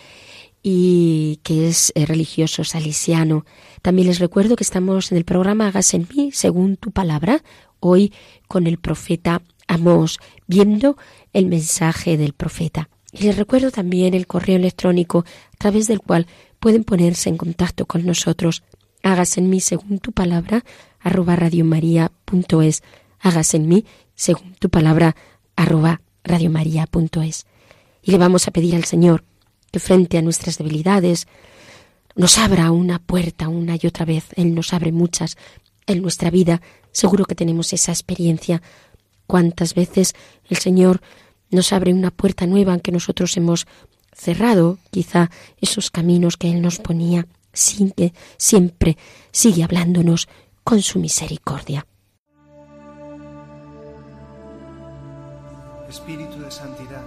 [0.61, 3.45] y que es eh, religioso salesiano.
[3.81, 7.43] También les recuerdo que estamos en el programa Hagas en mí según tu palabra,
[7.79, 8.13] hoy
[8.47, 10.97] con el profeta Amós, viendo
[11.33, 12.89] el mensaje del profeta.
[13.11, 16.27] Y les recuerdo también el correo electrónico a través del cual
[16.59, 18.63] pueden ponerse en contacto con nosotros.
[19.01, 20.63] Hágase en mí según tu palabra,
[20.99, 22.83] arroba radiomaria.es.
[23.19, 23.85] Hágase en mí
[24.15, 25.15] según tu palabra,
[25.55, 27.45] arroba radiomaria.es.
[28.01, 29.23] Y le vamos a pedir al Señor
[29.71, 31.27] que frente a nuestras debilidades
[32.15, 34.25] nos abra una puerta una y otra vez.
[34.35, 35.37] Él nos abre muchas
[35.85, 36.61] en nuestra vida
[36.91, 38.61] Seguro que tenemos esa experiencia.
[39.27, 40.15] Cuántas veces
[40.49, 41.01] el Señor
[41.51, 43.67] nos abre una puerta nueva que nosotros hemos
[44.13, 45.29] cerrado, quizá
[45.61, 48.97] esos caminos que Él nos ponía, sin que siempre
[49.31, 50.27] sigue hablándonos
[50.63, 51.85] con su misericordia.
[55.87, 57.03] Espíritu de santidad,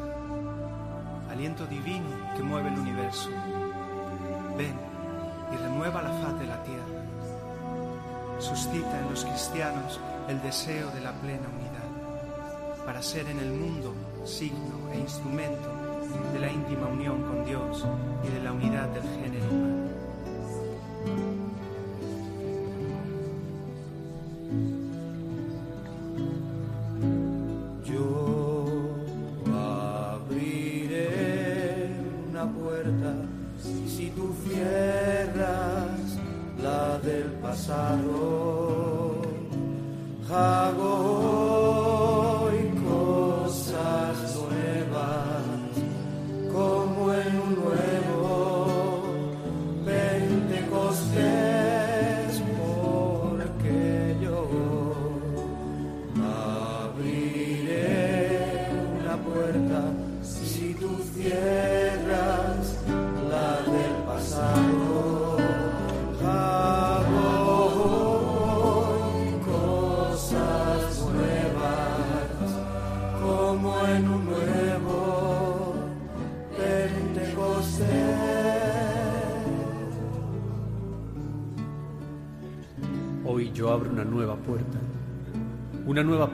[1.33, 3.31] aliento divino que mueve el universo,
[4.57, 4.77] ven
[5.53, 7.03] y renueva la faz de la tierra
[8.43, 13.95] suscita en los cristianos el deseo de la plena unidad, para ser en el mundo
[14.25, 15.71] signo e instrumento
[16.33, 17.87] de la íntima unión con Dios
[18.25, 19.72] y de la unidad del género humano.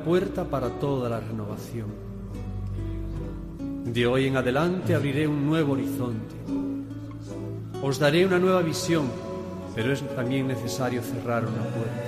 [0.09, 1.89] Puerta para toda la renovación.
[3.85, 6.35] De hoy en adelante abriré un nuevo horizonte.
[7.83, 9.05] Os daré una nueva visión,
[9.75, 12.05] pero es también necesario cerrar una puerta.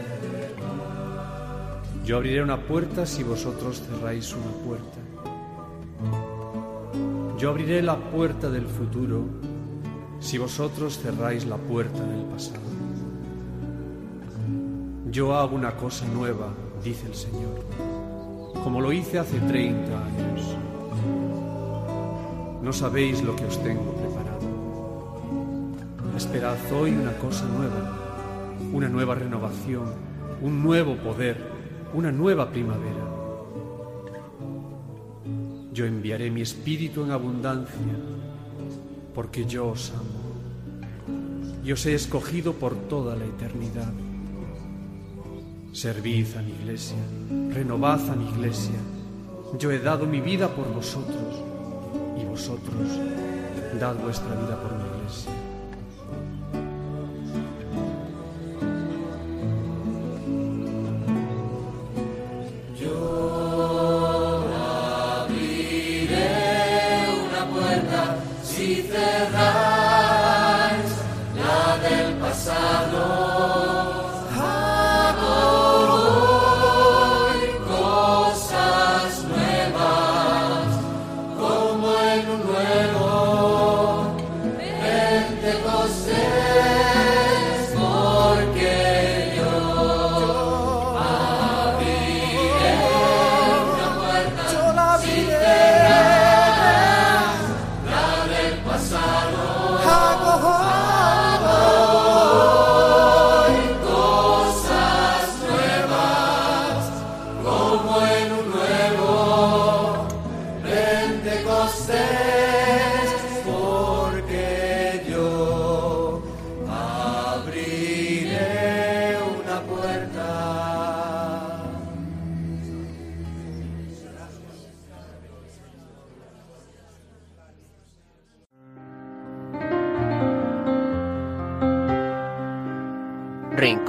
[2.03, 4.99] Yo abriré una puerta si vosotros cerráis una puerta.
[7.39, 9.27] Yo abriré la puerta del futuro
[10.21, 12.71] si vosotros cerráis la puerta del pasado.
[15.11, 16.49] Yo hago una cosa nueva,
[16.83, 17.65] dice el Señor,
[18.63, 20.57] como lo hice hace 30 años.
[22.63, 24.41] No sabéis lo que os tengo preparado.
[26.17, 27.97] Esperad hoy una cosa nueva,
[28.73, 29.93] una nueva renovación,
[30.43, 31.39] un nuevo poder,
[31.95, 33.07] una nueva primavera.
[35.73, 37.97] Yo enviaré mi espíritu en abundancia,
[39.15, 40.21] porque yo os amo
[41.65, 43.93] y os he escogido por toda la eternidad.
[45.73, 46.97] Servid a mi iglesia,
[47.53, 48.79] renovad a mi iglesia.
[49.59, 51.43] Yo he dado mi vida por vosotros
[52.21, 52.89] y vosotros
[53.81, 55.40] dad vuestra vida por mi iglesia.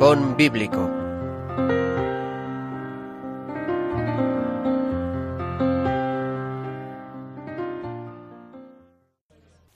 [0.01, 0.89] Rincón Bíblico.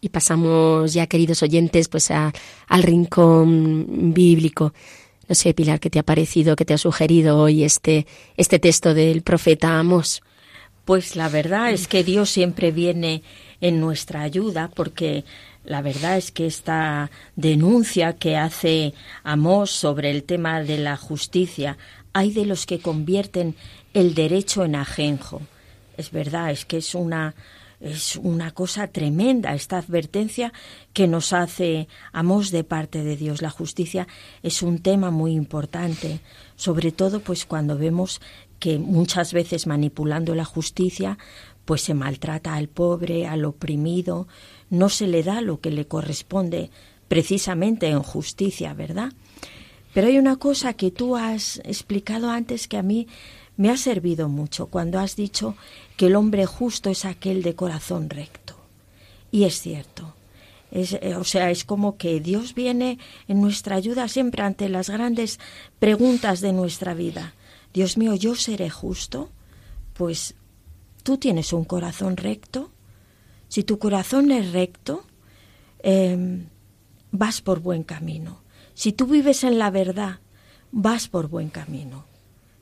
[0.01, 2.33] Y pasamos ya, queridos oyentes, pues a-
[2.67, 4.73] al rincón bíblico.
[5.29, 8.95] No sé, Pilar, ¿qué te ha parecido, qué te ha sugerido hoy este, este texto
[8.95, 10.23] del profeta Amos?
[10.85, 13.21] Pues la verdad es que Dios siempre viene
[13.61, 15.23] en nuestra ayuda porque
[15.65, 18.93] la verdad es que esta denuncia que hace
[19.23, 21.77] Amós sobre el tema de la justicia,
[22.13, 23.55] hay de los que convierten
[23.93, 25.41] el derecho en ajenjo.
[25.97, 27.35] Es verdad, es que es una
[27.81, 30.53] es una cosa tremenda esta advertencia
[30.93, 33.41] que nos hace Amós de parte de Dios.
[33.41, 34.07] La justicia
[34.43, 36.21] es un tema muy importante,
[36.55, 38.21] sobre todo pues cuando vemos
[38.59, 41.17] que muchas veces manipulando la justicia
[41.65, 44.27] pues se maltrata al pobre, al oprimido,
[44.69, 46.71] no se le da lo que le corresponde
[47.07, 49.11] precisamente en justicia, ¿verdad?
[49.93, 53.07] Pero hay una cosa que tú has explicado antes que a mí
[53.57, 55.55] me ha servido mucho cuando has dicho
[55.95, 58.55] que el hombre justo es aquel de corazón recto.
[59.31, 60.13] Y es cierto.
[60.71, 64.89] Es, eh, o sea, es como que Dios viene en nuestra ayuda siempre ante las
[64.89, 65.39] grandes
[65.79, 67.33] preguntas de nuestra vida.
[67.73, 69.29] Dios mío, ¿yo seré justo?
[69.93, 70.35] Pues
[71.03, 72.71] tú tienes un corazón recto.
[73.47, 75.03] Si tu corazón es recto,
[75.79, 76.45] eh,
[77.11, 78.41] vas por buen camino.
[78.73, 80.19] Si tú vives en la verdad,
[80.71, 82.05] vas por buen camino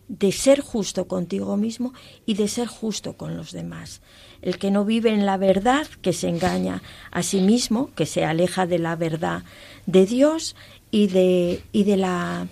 [0.08, 1.94] de ser justo contigo mismo
[2.26, 4.02] y de ser justo con los demás.
[4.42, 8.26] El que no vive en la verdad, que se engaña a sí mismo, que se
[8.26, 9.44] aleja de la verdad
[9.86, 10.56] de Dios
[10.92, 12.48] y de, y de, la,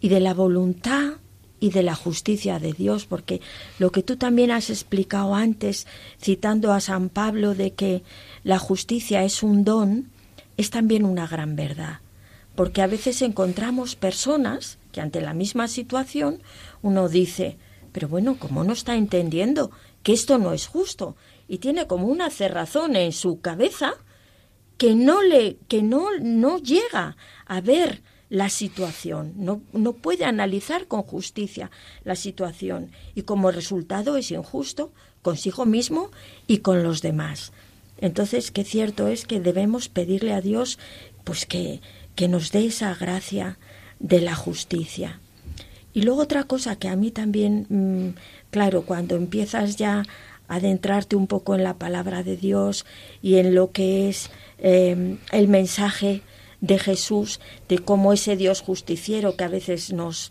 [0.00, 1.14] y de la voluntad
[1.62, 3.40] y de la justicia de Dios, porque
[3.78, 5.86] lo que tú también has explicado antes,
[6.20, 8.02] citando a San Pablo de que
[8.42, 10.10] la justicia es un don,
[10.56, 12.00] es también una gran verdad,
[12.56, 16.42] porque a veces encontramos personas que ante la misma situación
[16.82, 17.58] uno dice,
[17.92, 19.70] pero bueno, ¿cómo no está entendiendo
[20.02, 21.14] que esto no es justo?
[21.46, 23.94] Y tiene como una cerrazón en su cabeza
[24.78, 28.02] que no le, que no, no llega a ver
[28.32, 31.70] la situación, no, no puede analizar con justicia
[32.02, 36.10] la situación y como resultado es injusto consigo mismo
[36.46, 37.52] y con los demás.
[37.98, 40.78] Entonces, qué cierto es que debemos pedirle a Dios
[41.24, 41.82] pues que,
[42.14, 43.58] que nos dé esa gracia
[44.00, 45.20] de la justicia.
[45.92, 48.18] Y luego otra cosa que a mí también, mm,
[48.50, 50.04] claro, cuando empiezas ya
[50.48, 52.86] a adentrarte un poco en la palabra de Dios
[53.20, 56.22] y en lo que es eh, el mensaje
[56.62, 60.30] de Jesús, de cómo ese Dios justiciero que a veces nos,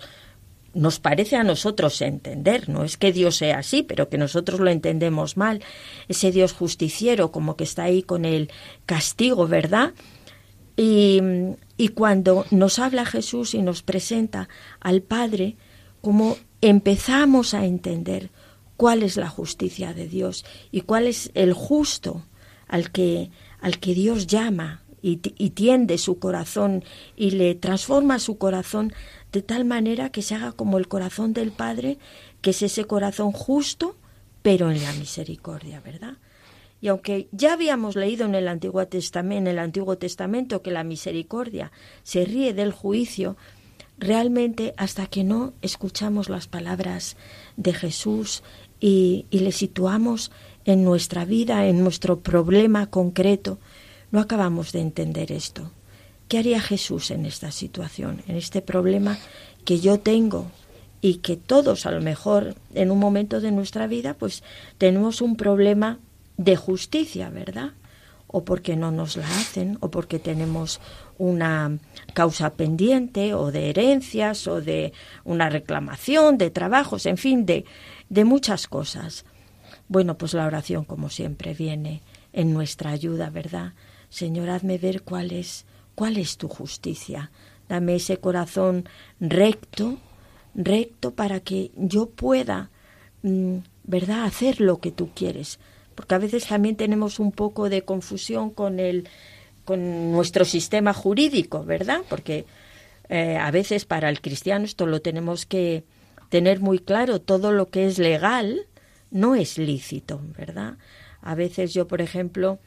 [0.74, 4.72] nos parece a nosotros entender, no es que Dios sea así, pero que nosotros lo
[4.72, 5.62] entendemos mal,
[6.08, 8.50] ese Dios justiciero como que está ahí con el
[8.86, 9.94] castigo, ¿verdad?
[10.78, 11.20] Y,
[11.78, 14.48] y cuando nos habla Jesús y nos presenta
[14.80, 15.58] al Padre,
[16.00, 18.30] como empezamos a entender
[18.78, 22.24] cuál es la justicia de Dios y cuál es el justo
[22.70, 26.84] al que, al que Dios llama y, tiende su corazón
[27.16, 28.93] y le transforma su corazón
[29.32, 31.97] de tal manera que se haga como el corazón del Padre,
[32.41, 33.95] que es ese corazón justo,
[34.41, 36.18] pero en la misericordia, ¿verdad?
[36.82, 40.84] Y aunque ya habíamos leído en el Antiguo Testamento, en el Antiguo Testamento que la
[40.84, 41.72] misericordia
[42.04, 43.38] se ríe del juicio,
[43.97, 47.18] realmente hasta que no escuchamos las palabras
[47.56, 48.41] de Jesús
[48.80, 50.32] y le situamos
[50.66, 53.60] en nuestra vida, en nuestro problema concreto,
[54.12, 55.72] no acabamos de entender esto.
[56.28, 59.18] ¿Qué haría Jesús en esta situación, en este problema
[59.66, 60.51] que yo tengo
[61.01, 64.43] y que todos a lo mejor en un momento de nuestra vida pues
[64.78, 65.99] tenemos un problema
[66.38, 67.72] de justicia, ¿verdad?
[68.28, 70.80] O porque no nos la hacen, o porque tenemos
[71.18, 71.78] una
[72.14, 74.93] causa pendiente, o de herencias, o de
[75.26, 77.66] una reclamación, de trabajos, en fin, de,
[78.09, 79.26] de muchas cosas.
[79.89, 82.01] Bueno, pues la oración, como siempre, viene
[82.32, 83.74] en nuestra ayuda, ¿verdad?
[84.12, 87.32] Señor, hazme ver cuál es ¿Cuál es tu justicia?
[87.70, 88.86] Dame ese corazón
[89.20, 89.97] recto,
[90.55, 92.70] recto para que yo pueda,
[93.22, 95.59] mm, ¿verdad?, hacer lo que tú quieres.
[95.95, 99.07] Porque a veces también tenemos un poco de confusión con el
[99.64, 102.01] con nuestro sistema jurídico, ¿verdad?
[102.09, 102.45] Porque
[103.09, 105.84] eh, a veces para el cristiano esto lo tenemos que
[106.30, 108.66] tener muy claro, todo lo que es legal
[109.12, 110.78] no es lícito, ¿verdad?
[111.22, 112.57] A veces yo, por ejemplo,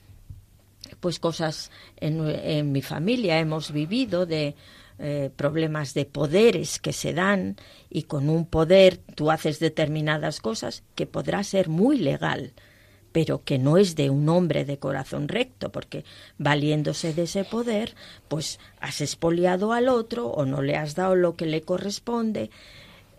[1.00, 4.54] pues cosas en, mi familia hemos vivido de
[4.98, 7.56] eh, problemas de poderes que se dan
[7.90, 12.52] y con un poder tú haces determinadas cosas que podrá ser muy legal
[13.14, 16.04] pero que no es de un hombre de corazón recto, porque
[16.36, 17.94] valiéndose de ese poder,
[18.26, 22.50] pues has expoliado al otro o no le has dado lo que le corresponde.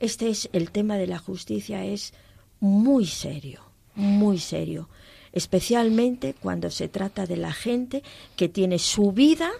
[0.01, 2.13] Este es el tema de la justicia es
[2.59, 3.61] muy serio,
[3.95, 4.89] muy serio
[5.36, 8.01] especialmente cuando se trata de la gente
[8.36, 9.51] que tiene su vida,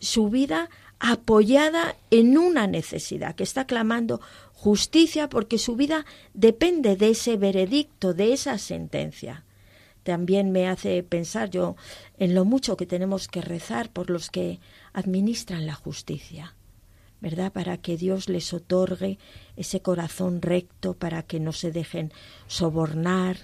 [0.00, 4.20] su vida apoyada en una necesidad, que está clamando
[4.52, 6.04] justicia porque su vida
[6.34, 9.44] depende de ese veredicto, de esa sentencia.
[10.02, 11.76] También me hace pensar yo
[12.18, 14.60] en lo mucho que tenemos que rezar por los que
[14.92, 16.54] administran la justicia,
[17.20, 17.52] ¿verdad?
[17.52, 19.18] Para que Dios les otorgue
[19.56, 22.12] ese corazón recto, para que no se dejen
[22.46, 23.36] sobornar,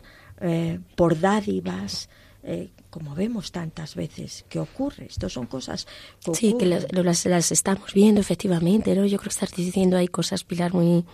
[0.43, 2.09] eh, por dádivas,
[2.43, 5.07] eh, como vemos tantas veces que ocurre.
[5.07, 5.87] Esto son cosas
[6.25, 9.07] que Sí, que las, las, estamos viendo efectivamente, ¿no?
[9.07, 11.05] Yo creo que estás diciendo hay cosas, Pilar, muy,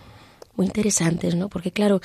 [0.55, 1.47] muy interesantes, ¿no?
[1.49, 2.01] Porque claro,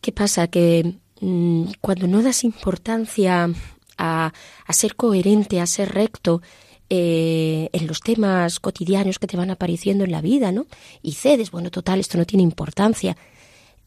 [0.00, 0.48] ¿qué pasa?
[0.48, 3.50] Que mm, cuando no das importancia
[3.98, 4.32] a,
[4.66, 6.40] a, ser coherente, a ser recto,
[6.88, 10.66] eh, en los temas cotidianos que te van apareciendo en la vida, ¿no?
[11.02, 13.16] Y cedes, bueno, total, esto no tiene importancia.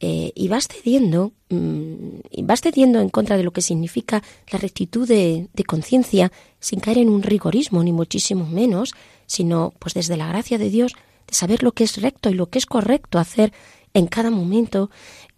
[0.02, 4.58] Eh, y vas cediendo, mm, y vas cediendo en contra de lo que significa la
[4.58, 8.93] rectitud de, conciencia, sin caer en un rigorismo, ni muchísimo menos,
[9.26, 10.93] sino pues desde la gracia de Dios,
[11.28, 13.52] de saber lo que es recto y lo que es correcto hacer
[13.93, 14.89] en cada momento.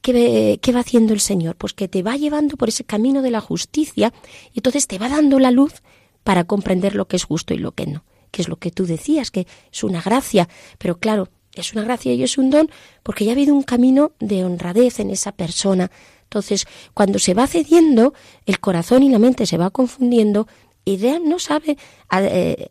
[0.02, 1.56] ¿Qué, ¿Qué va haciendo el Señor?
[1.56, 4.14] Pues que te va llevando por ese camino de la justicia
[4.54, 5.82] y entonces te va dando la luz
[6.24, 8.86] para comprender lo que es justo y lo que no que es lo que tú
[8.86, 10.48] decías, que es una gracia,
[10.78, 12.70] pero claro, es una gracia y es un don
[13.04, 15.92] porque ya ha habido un camino de honradez en esa persona.
[16.24, 18.14] Entonces, cuando se va cediendo,
[18.46, 20.48] el corazón y la mente se va confundiendo
[20.86, 21.78] y no sabe,
[22.12, 22.70] eh,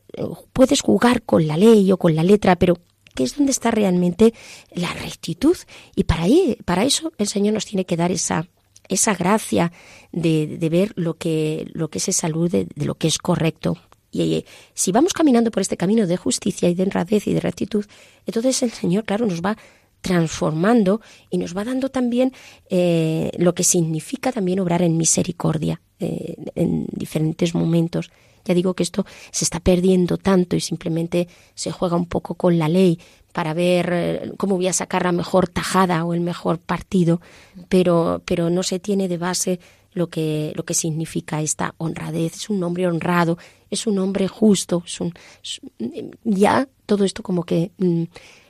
[0.53, 2.79] puedes jugar con la ley o con la letra, pero
[3.15, 4.35] ¿qué es donde está realmente
[4.73, 5.57] la rectitud?
[5.95, 8.49] Y para, ahí, para eso el Señor nos tiene que dar esa,
[8.89, 9.73] esa gracia
[10.11, 13.77] de, ver lo que, lo que es esa luz de lo que es correcto.
[14.11, 14.45] Y eh,
[14.75, 17.85] si vamos caminando por este camino de justicia y de honradez y de rectitud,
[18.27, 19.57] entonces el Señor, claro, nos va
[20.01, 22.33] transformando y nos va dando también
[22.71, 28.11] eh, lo que significa también obrar en misericordia eh, en diferentes momentos.
[28.47, 32.59] Ya digo que esto se está perdiendo tanto y simplemente se juega un poco con
[32.59, 32.99] la ley
[33.33, 37.21] para ver cómo voy a sacar la mejor tajada o el mejor partido,
[37.69, 39.61] pero, pero no se tiene de base
[39.93, 42.35] lo que, lo que significa esta honradez.
[42.35, 43.39] Es un hombre honrado,
[43.71, 45.15] es un hombre justo, es un,
[46.25, 48.05] ya todo esto como que mm,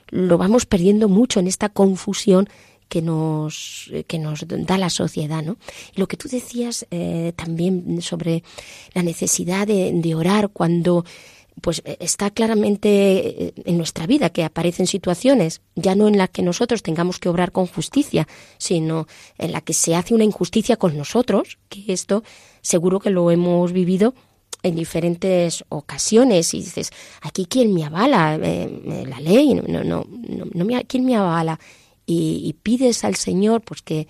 [0.09, 2.49] lo vamos perdiendo mucho en esta confusión
[2.89, 5.55] que nos, que nos da la sociedad, ¿no?
[5.95, 8.43] Lo que tú decías eh, también sobre
[8.93, 11.05] la necesidad de, de orar cuando
[11.61, 16.41] pues está claramente eh, en nuestra vida que aparecen situaciones ya no en las que
[16.41, 19.07] nosotros tengamos que obrar con justicia, sino
[19.37, 22.23] en la que se hace una injusticia con nosotros, que esto
[22.61, 24.13] seguro que lo hemos vivido
[24.63, 26.91] en diferentes ocasiones y dices,
[27.21, 30.05] aquí quién me avala, eh, la ley, no, no, no,
[30.53, 31.59] no me, quién me avala
[32.05, 34.07] y, y pides al Señor pues que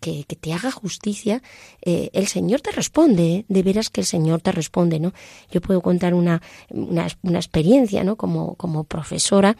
[0.00, 1.42] que, te haga justicia,
[1.82, 3.44] eh, el Señor te responde, ¿eh?
[3.48, 5.12] de veras que el Señor te responde, ¿no?
[5.52, 8.16] Yo puedo contar una, una, una experiencia, ¿no?
[8.16, 9.56] Como, como profesora,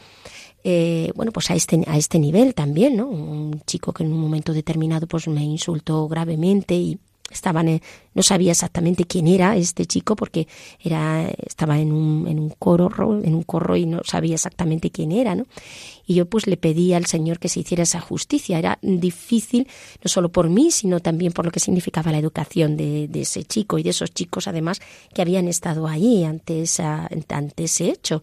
[0.63, 3.07] eh, bueno, pues a este, a este nivel también, ¿no?
[3.07, 6.99] Un chico que en un momento determinado pues me insultó gravemente y
[7.31, 7.81] estaban
[8.13, 10.47] no sabía exactamente quién era este chico porque
[10.79, 12.89] era estaba en un, en un coro
[13.23, 15.45] en un corro y no sabía exactamente quién era no
[16.05, 18.59] y yo pues le pedí al señor que se hiciera esa justicia.
[18.59, 19.67] Era difícil
[20.03, 23.43] no solo por mí sino también por lo que significaba la educación de, de ese
[23.43, 24.81] chico y de esos chicos además
[25.13, 28.21] que habían estado ahí ante esa ante ese hecho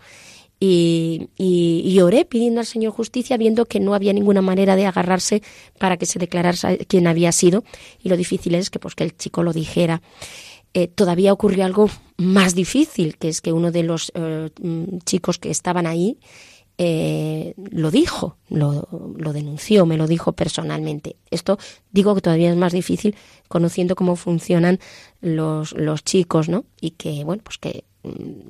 [0.60, 5.42] y, y, oré pidiendo al Señor justicia, viendo que no había ninguna manera de agarrarse
[5.78, 7.62] para que se declarase quién había sido.
[8.02, 10.02] Y lo difícil es que, pues, que el chico lo dijera.
[10.74, 15.38] Eh, todavía ocurrió algo más difícil, que es que uno de los eh, mm, chicos
[15.38, 16.18] que estaban ahí
[16.80, 18.86] eh, lo dijo, lo,
[19.16, 21.16] lo, denunció, me lo dijo personalmente.
[21.30, 21.58] Esto
[21.90, 23.16] digo que todavía es más difícil
[23.48, 24.78] conociendo cómo funcionan
[25.20, 26.64] los, los chicos, ¿no?
[26.80, 27.84] Y que, bueno, pues que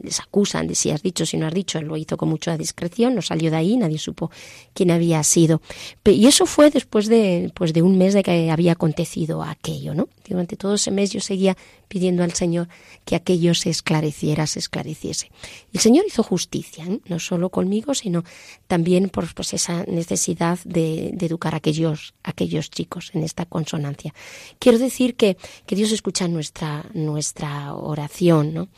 [0.03, 2.57] les acusan de si has dicho, si no has dicho, él lo hizo con mucha
[2.57, 4.31] discreción, no salió de ahí, nadie supo
[4.75, 5.61] quién había sido.
[6.05, 10.09] Y eso fue después de, pues de un mes de que había acontecido aquello, ¿no?
[10.29, 11.57] Durante todo ese mes yo seguía
[11.89, 12.69] pidiendo al Señor
[13.05, 15.31] que aquello se esclareciera, se esclareciese.
[15.73, 17.01] El Señor hizo justicia, ¿eh?
[17.07, 18.25] no solo conmigo, sino
[18.67, 24.15] también por pues, esa necesidad de, educar a aquellos, aquellos chicos en esta consonancia.
[24.59, 25.37] Quiero decir que,
[25.67, 28.69] que Dios escucha nuestra, nuestra oración, ¿no?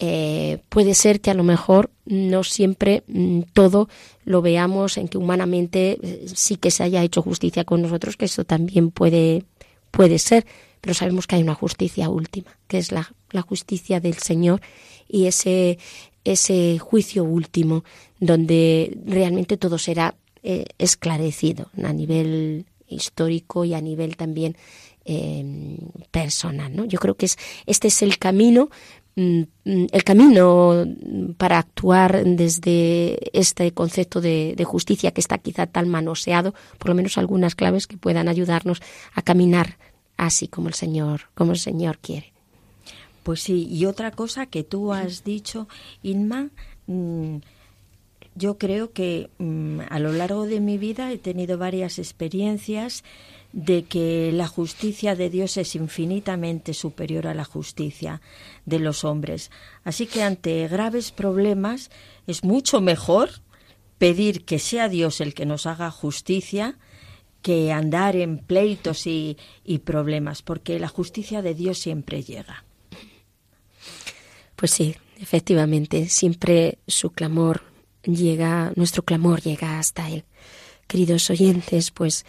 [0.00, 3.88] Eh, puede ser que a lo mejor no siempre mm, todo
[4.24, 8.24] lo veamos en que humanamente eh, sí que se haya hecho justicia con nosotros, que
[8.24, 9.44] eso también puede,
[9.92, 10.46] puede ser,
[10.80, 14.60] pero sabemos que hay una justicia última, que es la, la justicia del Señor
[15.08, 15.78] y ese,
[16.24, 17.84] ese juicio último
[18.18, 24.56] donde realmente todo será eh, esclarecido a nivel histórico y a nivel también
[26.10, 26.74] personal.
[26.74, 26.86] ¿no?
[26.86, 27.36] Yo creo que es,
[27.66, 28.70] este es el camino
[29.16, 30.84] el camino
[31.36, 37.16] para actuar desde este concepto de, justicia que está quizá tan manoseado, por lo menos
[37.18, 38.82] algunas claves que puedan ayudarnos
[39.14, 39.78] a caminar
[40.16, 42.32] así como el Señor, como el Señor quiere.
[43.22, 45.68] Pues sí, y otra cosa que tú has dicho,
[46.02, 46.50] Inma,
[46.86, 47.36] mm,
[48.34, 53.04] yo creo que mm, a lo largo de mi vida he tenido varias experiencias
[53.54, 58.20] de que la justicia de Dios es infinitamente superior a la justicia
[58.66, 59.52] de los hombres.
[59.84, 61.92] Así que ante graves problemas
[62.26, 63.30] es mucho mejor
[63.98, 66.76] pedir que sea Dios el que nos haga justicia
[67.42, 69.36] que andar en pleitos y,
[69.84, 72.64] problemas, porque la justicia de Dios siempre llega.
[74.56, 77.62] Pues sí, efectivamente, siempre su clamor
[78.02, 80.24] llega, nuestro clamor llega hasta Él.
[80.88, 82.24] Queridos oyentes, pues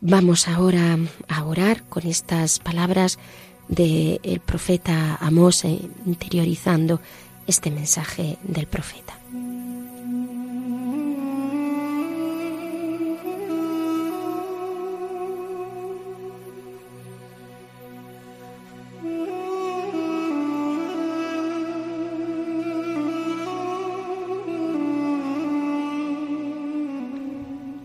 [0.00, 0.96] Vamos ahora
[1.26, 3.18] a orar con estas palabras
[3.66, 7.00] del profeta Amós, eh, interiorizando
[7.48, 9.18] este mensaje del profeta.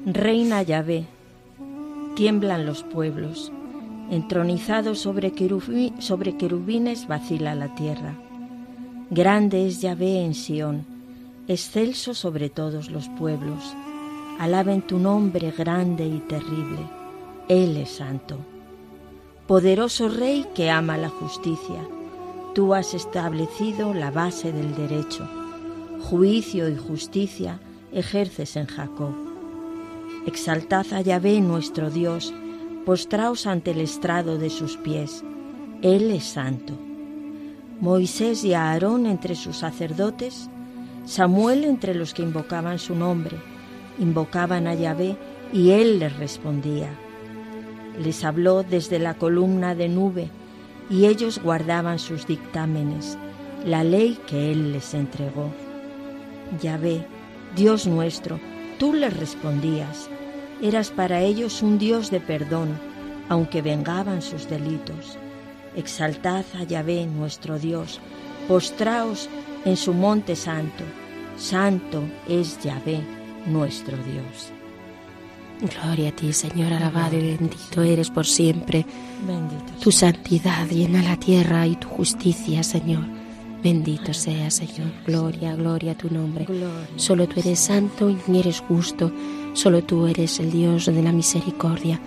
[0.05, 1.12] Reina Yahvé
[2.15, 3.51] tiemblan los pueblos.
[4.09, 8.15] Entronizado sobre, querubines vacila la tierra.
[9.09, 10.85] Grande es Yahvé en Sión,
[11.47, 13.75] excelso sobre todos los pueblos.
[14.39, 16.79] Alaben tu nombre grande y terrible.
[17.47, 18.37] Él es santo.
[19.47, 21.81] Poderoso Rey que ama la justicia,
[22.55, 25.27] tú has establecido la base del derecho.
[26.01, 27.59] Juicio y justicia
[27.91, 29.32] ejerces en Jacob.
[30.25, 32.33] Exaltad a Yahvé nuestro Dios,
[32.85, 35.21] postraos ante el estrado de sus pies.
[35.81, 36.73] Él es santo.
[37.81, 40.49] Moisés y Aarón entre sus sacerdotes,
[41.05, 43.37] Samuel entre los que invocaban su nombre,
[43.99, 45.17] invocaban a Yahvé
[45.51, 46.89] y él les respondía.
[47.99, 50.29] Les habló desde la columna de nube
[50.89, 53.17] y ellos guardaban sus dictámenes,
[53.65, 55.51] la ley que él les entregó.
[56.61, 57.05] Yahvé,
[57.57, 58.39] Dios nuestro,
[58.79, 60.09] tú les respondías.
[60.61, 62.79] Eras para ellos un Dios de perdón,
[63.29, 65.17] aunque vengaban sus delitos.
[65.75, 67.99] Exaltad a Yahvé nuestro Dios,
[68.47, 69.29] postraos
[69.65, 70.83] en su monte santo.
[71.37, 73.01] Santo es Yahvé
[73.45, 74.53] nuestro Dios.
[75.61, 78.85] Gloria a ti, Señor, alabado y bendito eres por siempre.
[79.25, 83.05] Bendito Tu santidad llena la tierra y tu justicia, Señor.
[83.63, 84.91] Bendito sea, Señor.
[85.07, 86.45] Gloria, gloria a tu nombre.
[86.97, 89.11] Solo tú eres santo y eres justo.
[89.53, 91.99] Solo tú eres el Dios de la misericordia.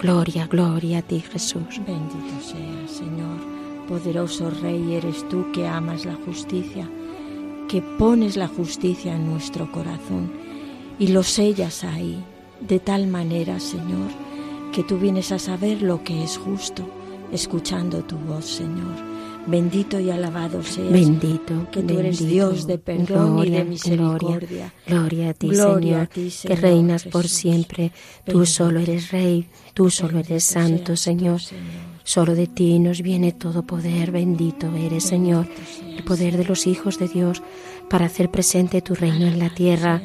[0.00, 1.80] Gloria, gloria a ti, Jesús.
[1.86, 3.54] Bendito sea, Señor.
[3.88, 6.88] Poderoso Rey eres tú que amas la justicia,
[7.68, 10.32] que pones la justicia en nuestro corazón
[10.98, 12.24] y lo sellas ahí,
[12.66, 14.10] de tal manera, Señor,
[14.72, 16.82] que tú vienes a saber lo que es justo,
[17.30, 19.13] escuchando tu voz, Señor.
[19.46, 20.90] Bendito y alabado seas.
[20.90, 22.18] Bendito, que tú eres.
[22.26, 24.38] Dios de perdón y Gloria, de misericordia.
[24.38, 27.92] Gloria, gloria a ti, Gloria Señor, a ti, que reinas por siempre.
[28.24, 31.40] Tú solo eres Rey, tú solo eres Santo, tú, Señor.
[32.04, 34.10] Solo de ti nos viene todo poder.
[34.12, 35.98] Bendito eres, Señor, seas.
[35.98, 37.42] el poder de los hijos de Dios
[37.90, 40.02] para hacer presente tu reino en la tierra,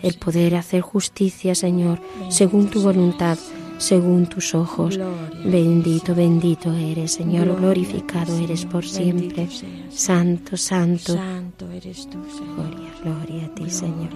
[0.00, 3.38] el poder hacer justicia, Señor, según tu voluntad,
[3.82, 4.98] según tus ojos.
[5.44, 9.48] Bendito, bendito eres, Señor, glorificado eres por siempre.
[9.90, 11.14] Santo, santo.
[11.14, 12.70] Santo eres tú, Señor.
[12.70, 12.92] Gloria.
[13.02, 14.10] Gloria a ti, Señor.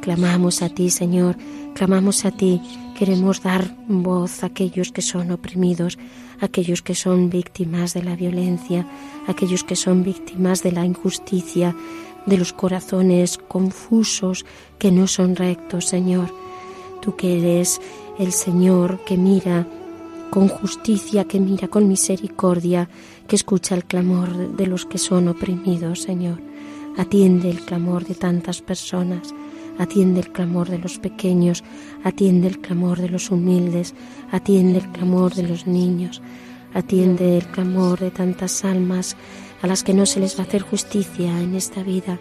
[0.00, 1.36] Clamamos a ti, Señor,
[1.74, 2.60] clamamos a ti.
[2.98, 5.98] Queremos dar voz a aquellos que son oprimidos,
[6.40, 8.86] a aquellos que son víctimas de la violencia,
[9.28, 11.76] a aquellos que son víctimas de la injusticia,
[12.26, 14.44] de los corazones confusos
[14.78, 16.34] que no son rectos, Señor.
[17.00, 17.80] Tú que eres
[18.18, 19.66] el Señor que mira
[20.30, 22.88] con justicia, que mira con misericordia,
[23.26, 26.40] que escucha el clamor de los que son oprimidos, Señor.
[26.96, 29.34] Atiende el clamor de tantas personas,
[29.78, 31.64] atiende el clamor de los pequeños,
[32.04, 33.94] atiende el clamor de los humildes,
[34.30, 36.22] atiende el clamor de los niños,
[36.74, 39.16] atiende el clamor de tantas almas
[39.62, 42.18] a las que no se les va a hacer justicia en esta vida,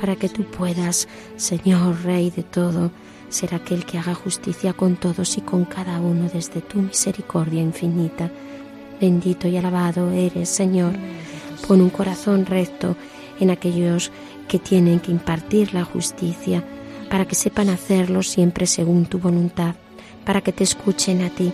[0.00, 2.90] para que tú puedas, Señor, Rey de todo,
[3.30, 8.30] ser aquel que haga justicia con todos y con cada uno desde tu misericordia infinita.
[9.00, 10.92] Bendito y alabado eres, Señor.
[11.66, 12.96] Pon un corazón recto
[13.38, 14.12] en aquellos
[14.48, 16.64] que tienen que impartir la justicia,
[17.08, 19.74] para que sepan hacerlo siempre según tu voluntad,
[20.24, 21.52] para que te escuchen a ti,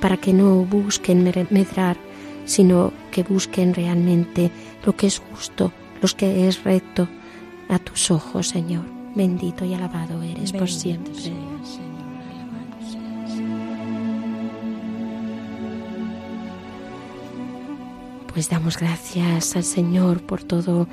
[0.00, 1.96] para que no busquen medrar,
[2.44, 4.50] sino que busquen realmente
[4.84, 7.08] lo que es justo, lo que es recto
[7.68, 8.95] a tus ojos, Señor.
[9.16, 11.14] Bendito y alabado eres por siempre.
[11.14, 11.38] Señor,
[12.30, 12.76] alabado.
[18.28, 20.86] Pues damos gracias al Señor por todo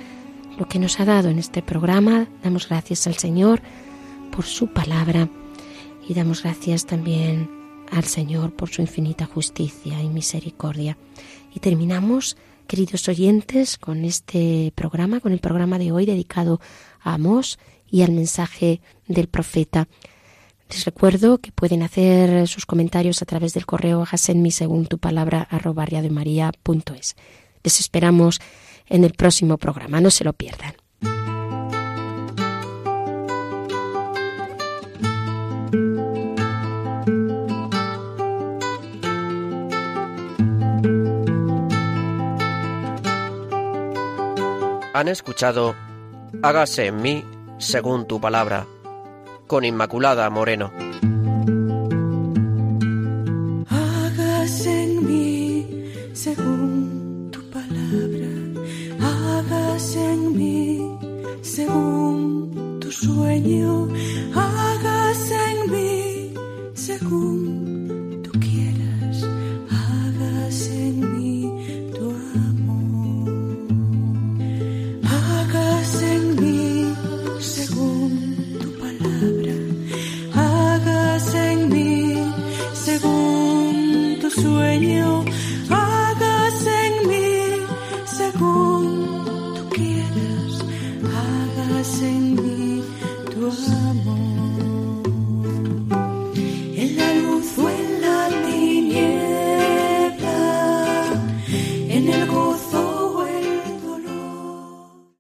[0.58, 2.30] lo que nos ha dado en este programa.
[2.42, 3.62] Damos gracias al Señor
[4.32, 5.28] por su palabra
[6.08, 7.50] y damos gracias también
[7.92, 10.98] al Señor por su infinita justicia y misericordia.
[11.54, 16.62] Y terminamos, queridos oyentes, con este programa, con el programa de hoy dedicado
[17.02, 17.60] a Amós
[17.94, 19.88] y al mensaje del profeta.
[20.68, 25.48] Les recuerdo que pueden hacer sus comentarios a través del correo hágasenmi según tu palabra
[25.52, 27.16] arroba radiomaria.es.
[27.64, 28.42] Les esperamos
[28.88, 30.74] en el próximo programa, no se lo pierdan.
[44.96, 45.76] Han escuchado
[46.42, 47.24] Hágase en mí
[47.64, 48.68] según tu palabra,
[49.48, 50.72] con Inmaculada Moreno.
[53.70, 58.32] Hágase en mí según tu palabra,
[59.00, 60.98] hágase en mí
[61.42, 63.88] según tu sueño,
[64.36, 66.34] hágase en mí
[66.74, 67.43] según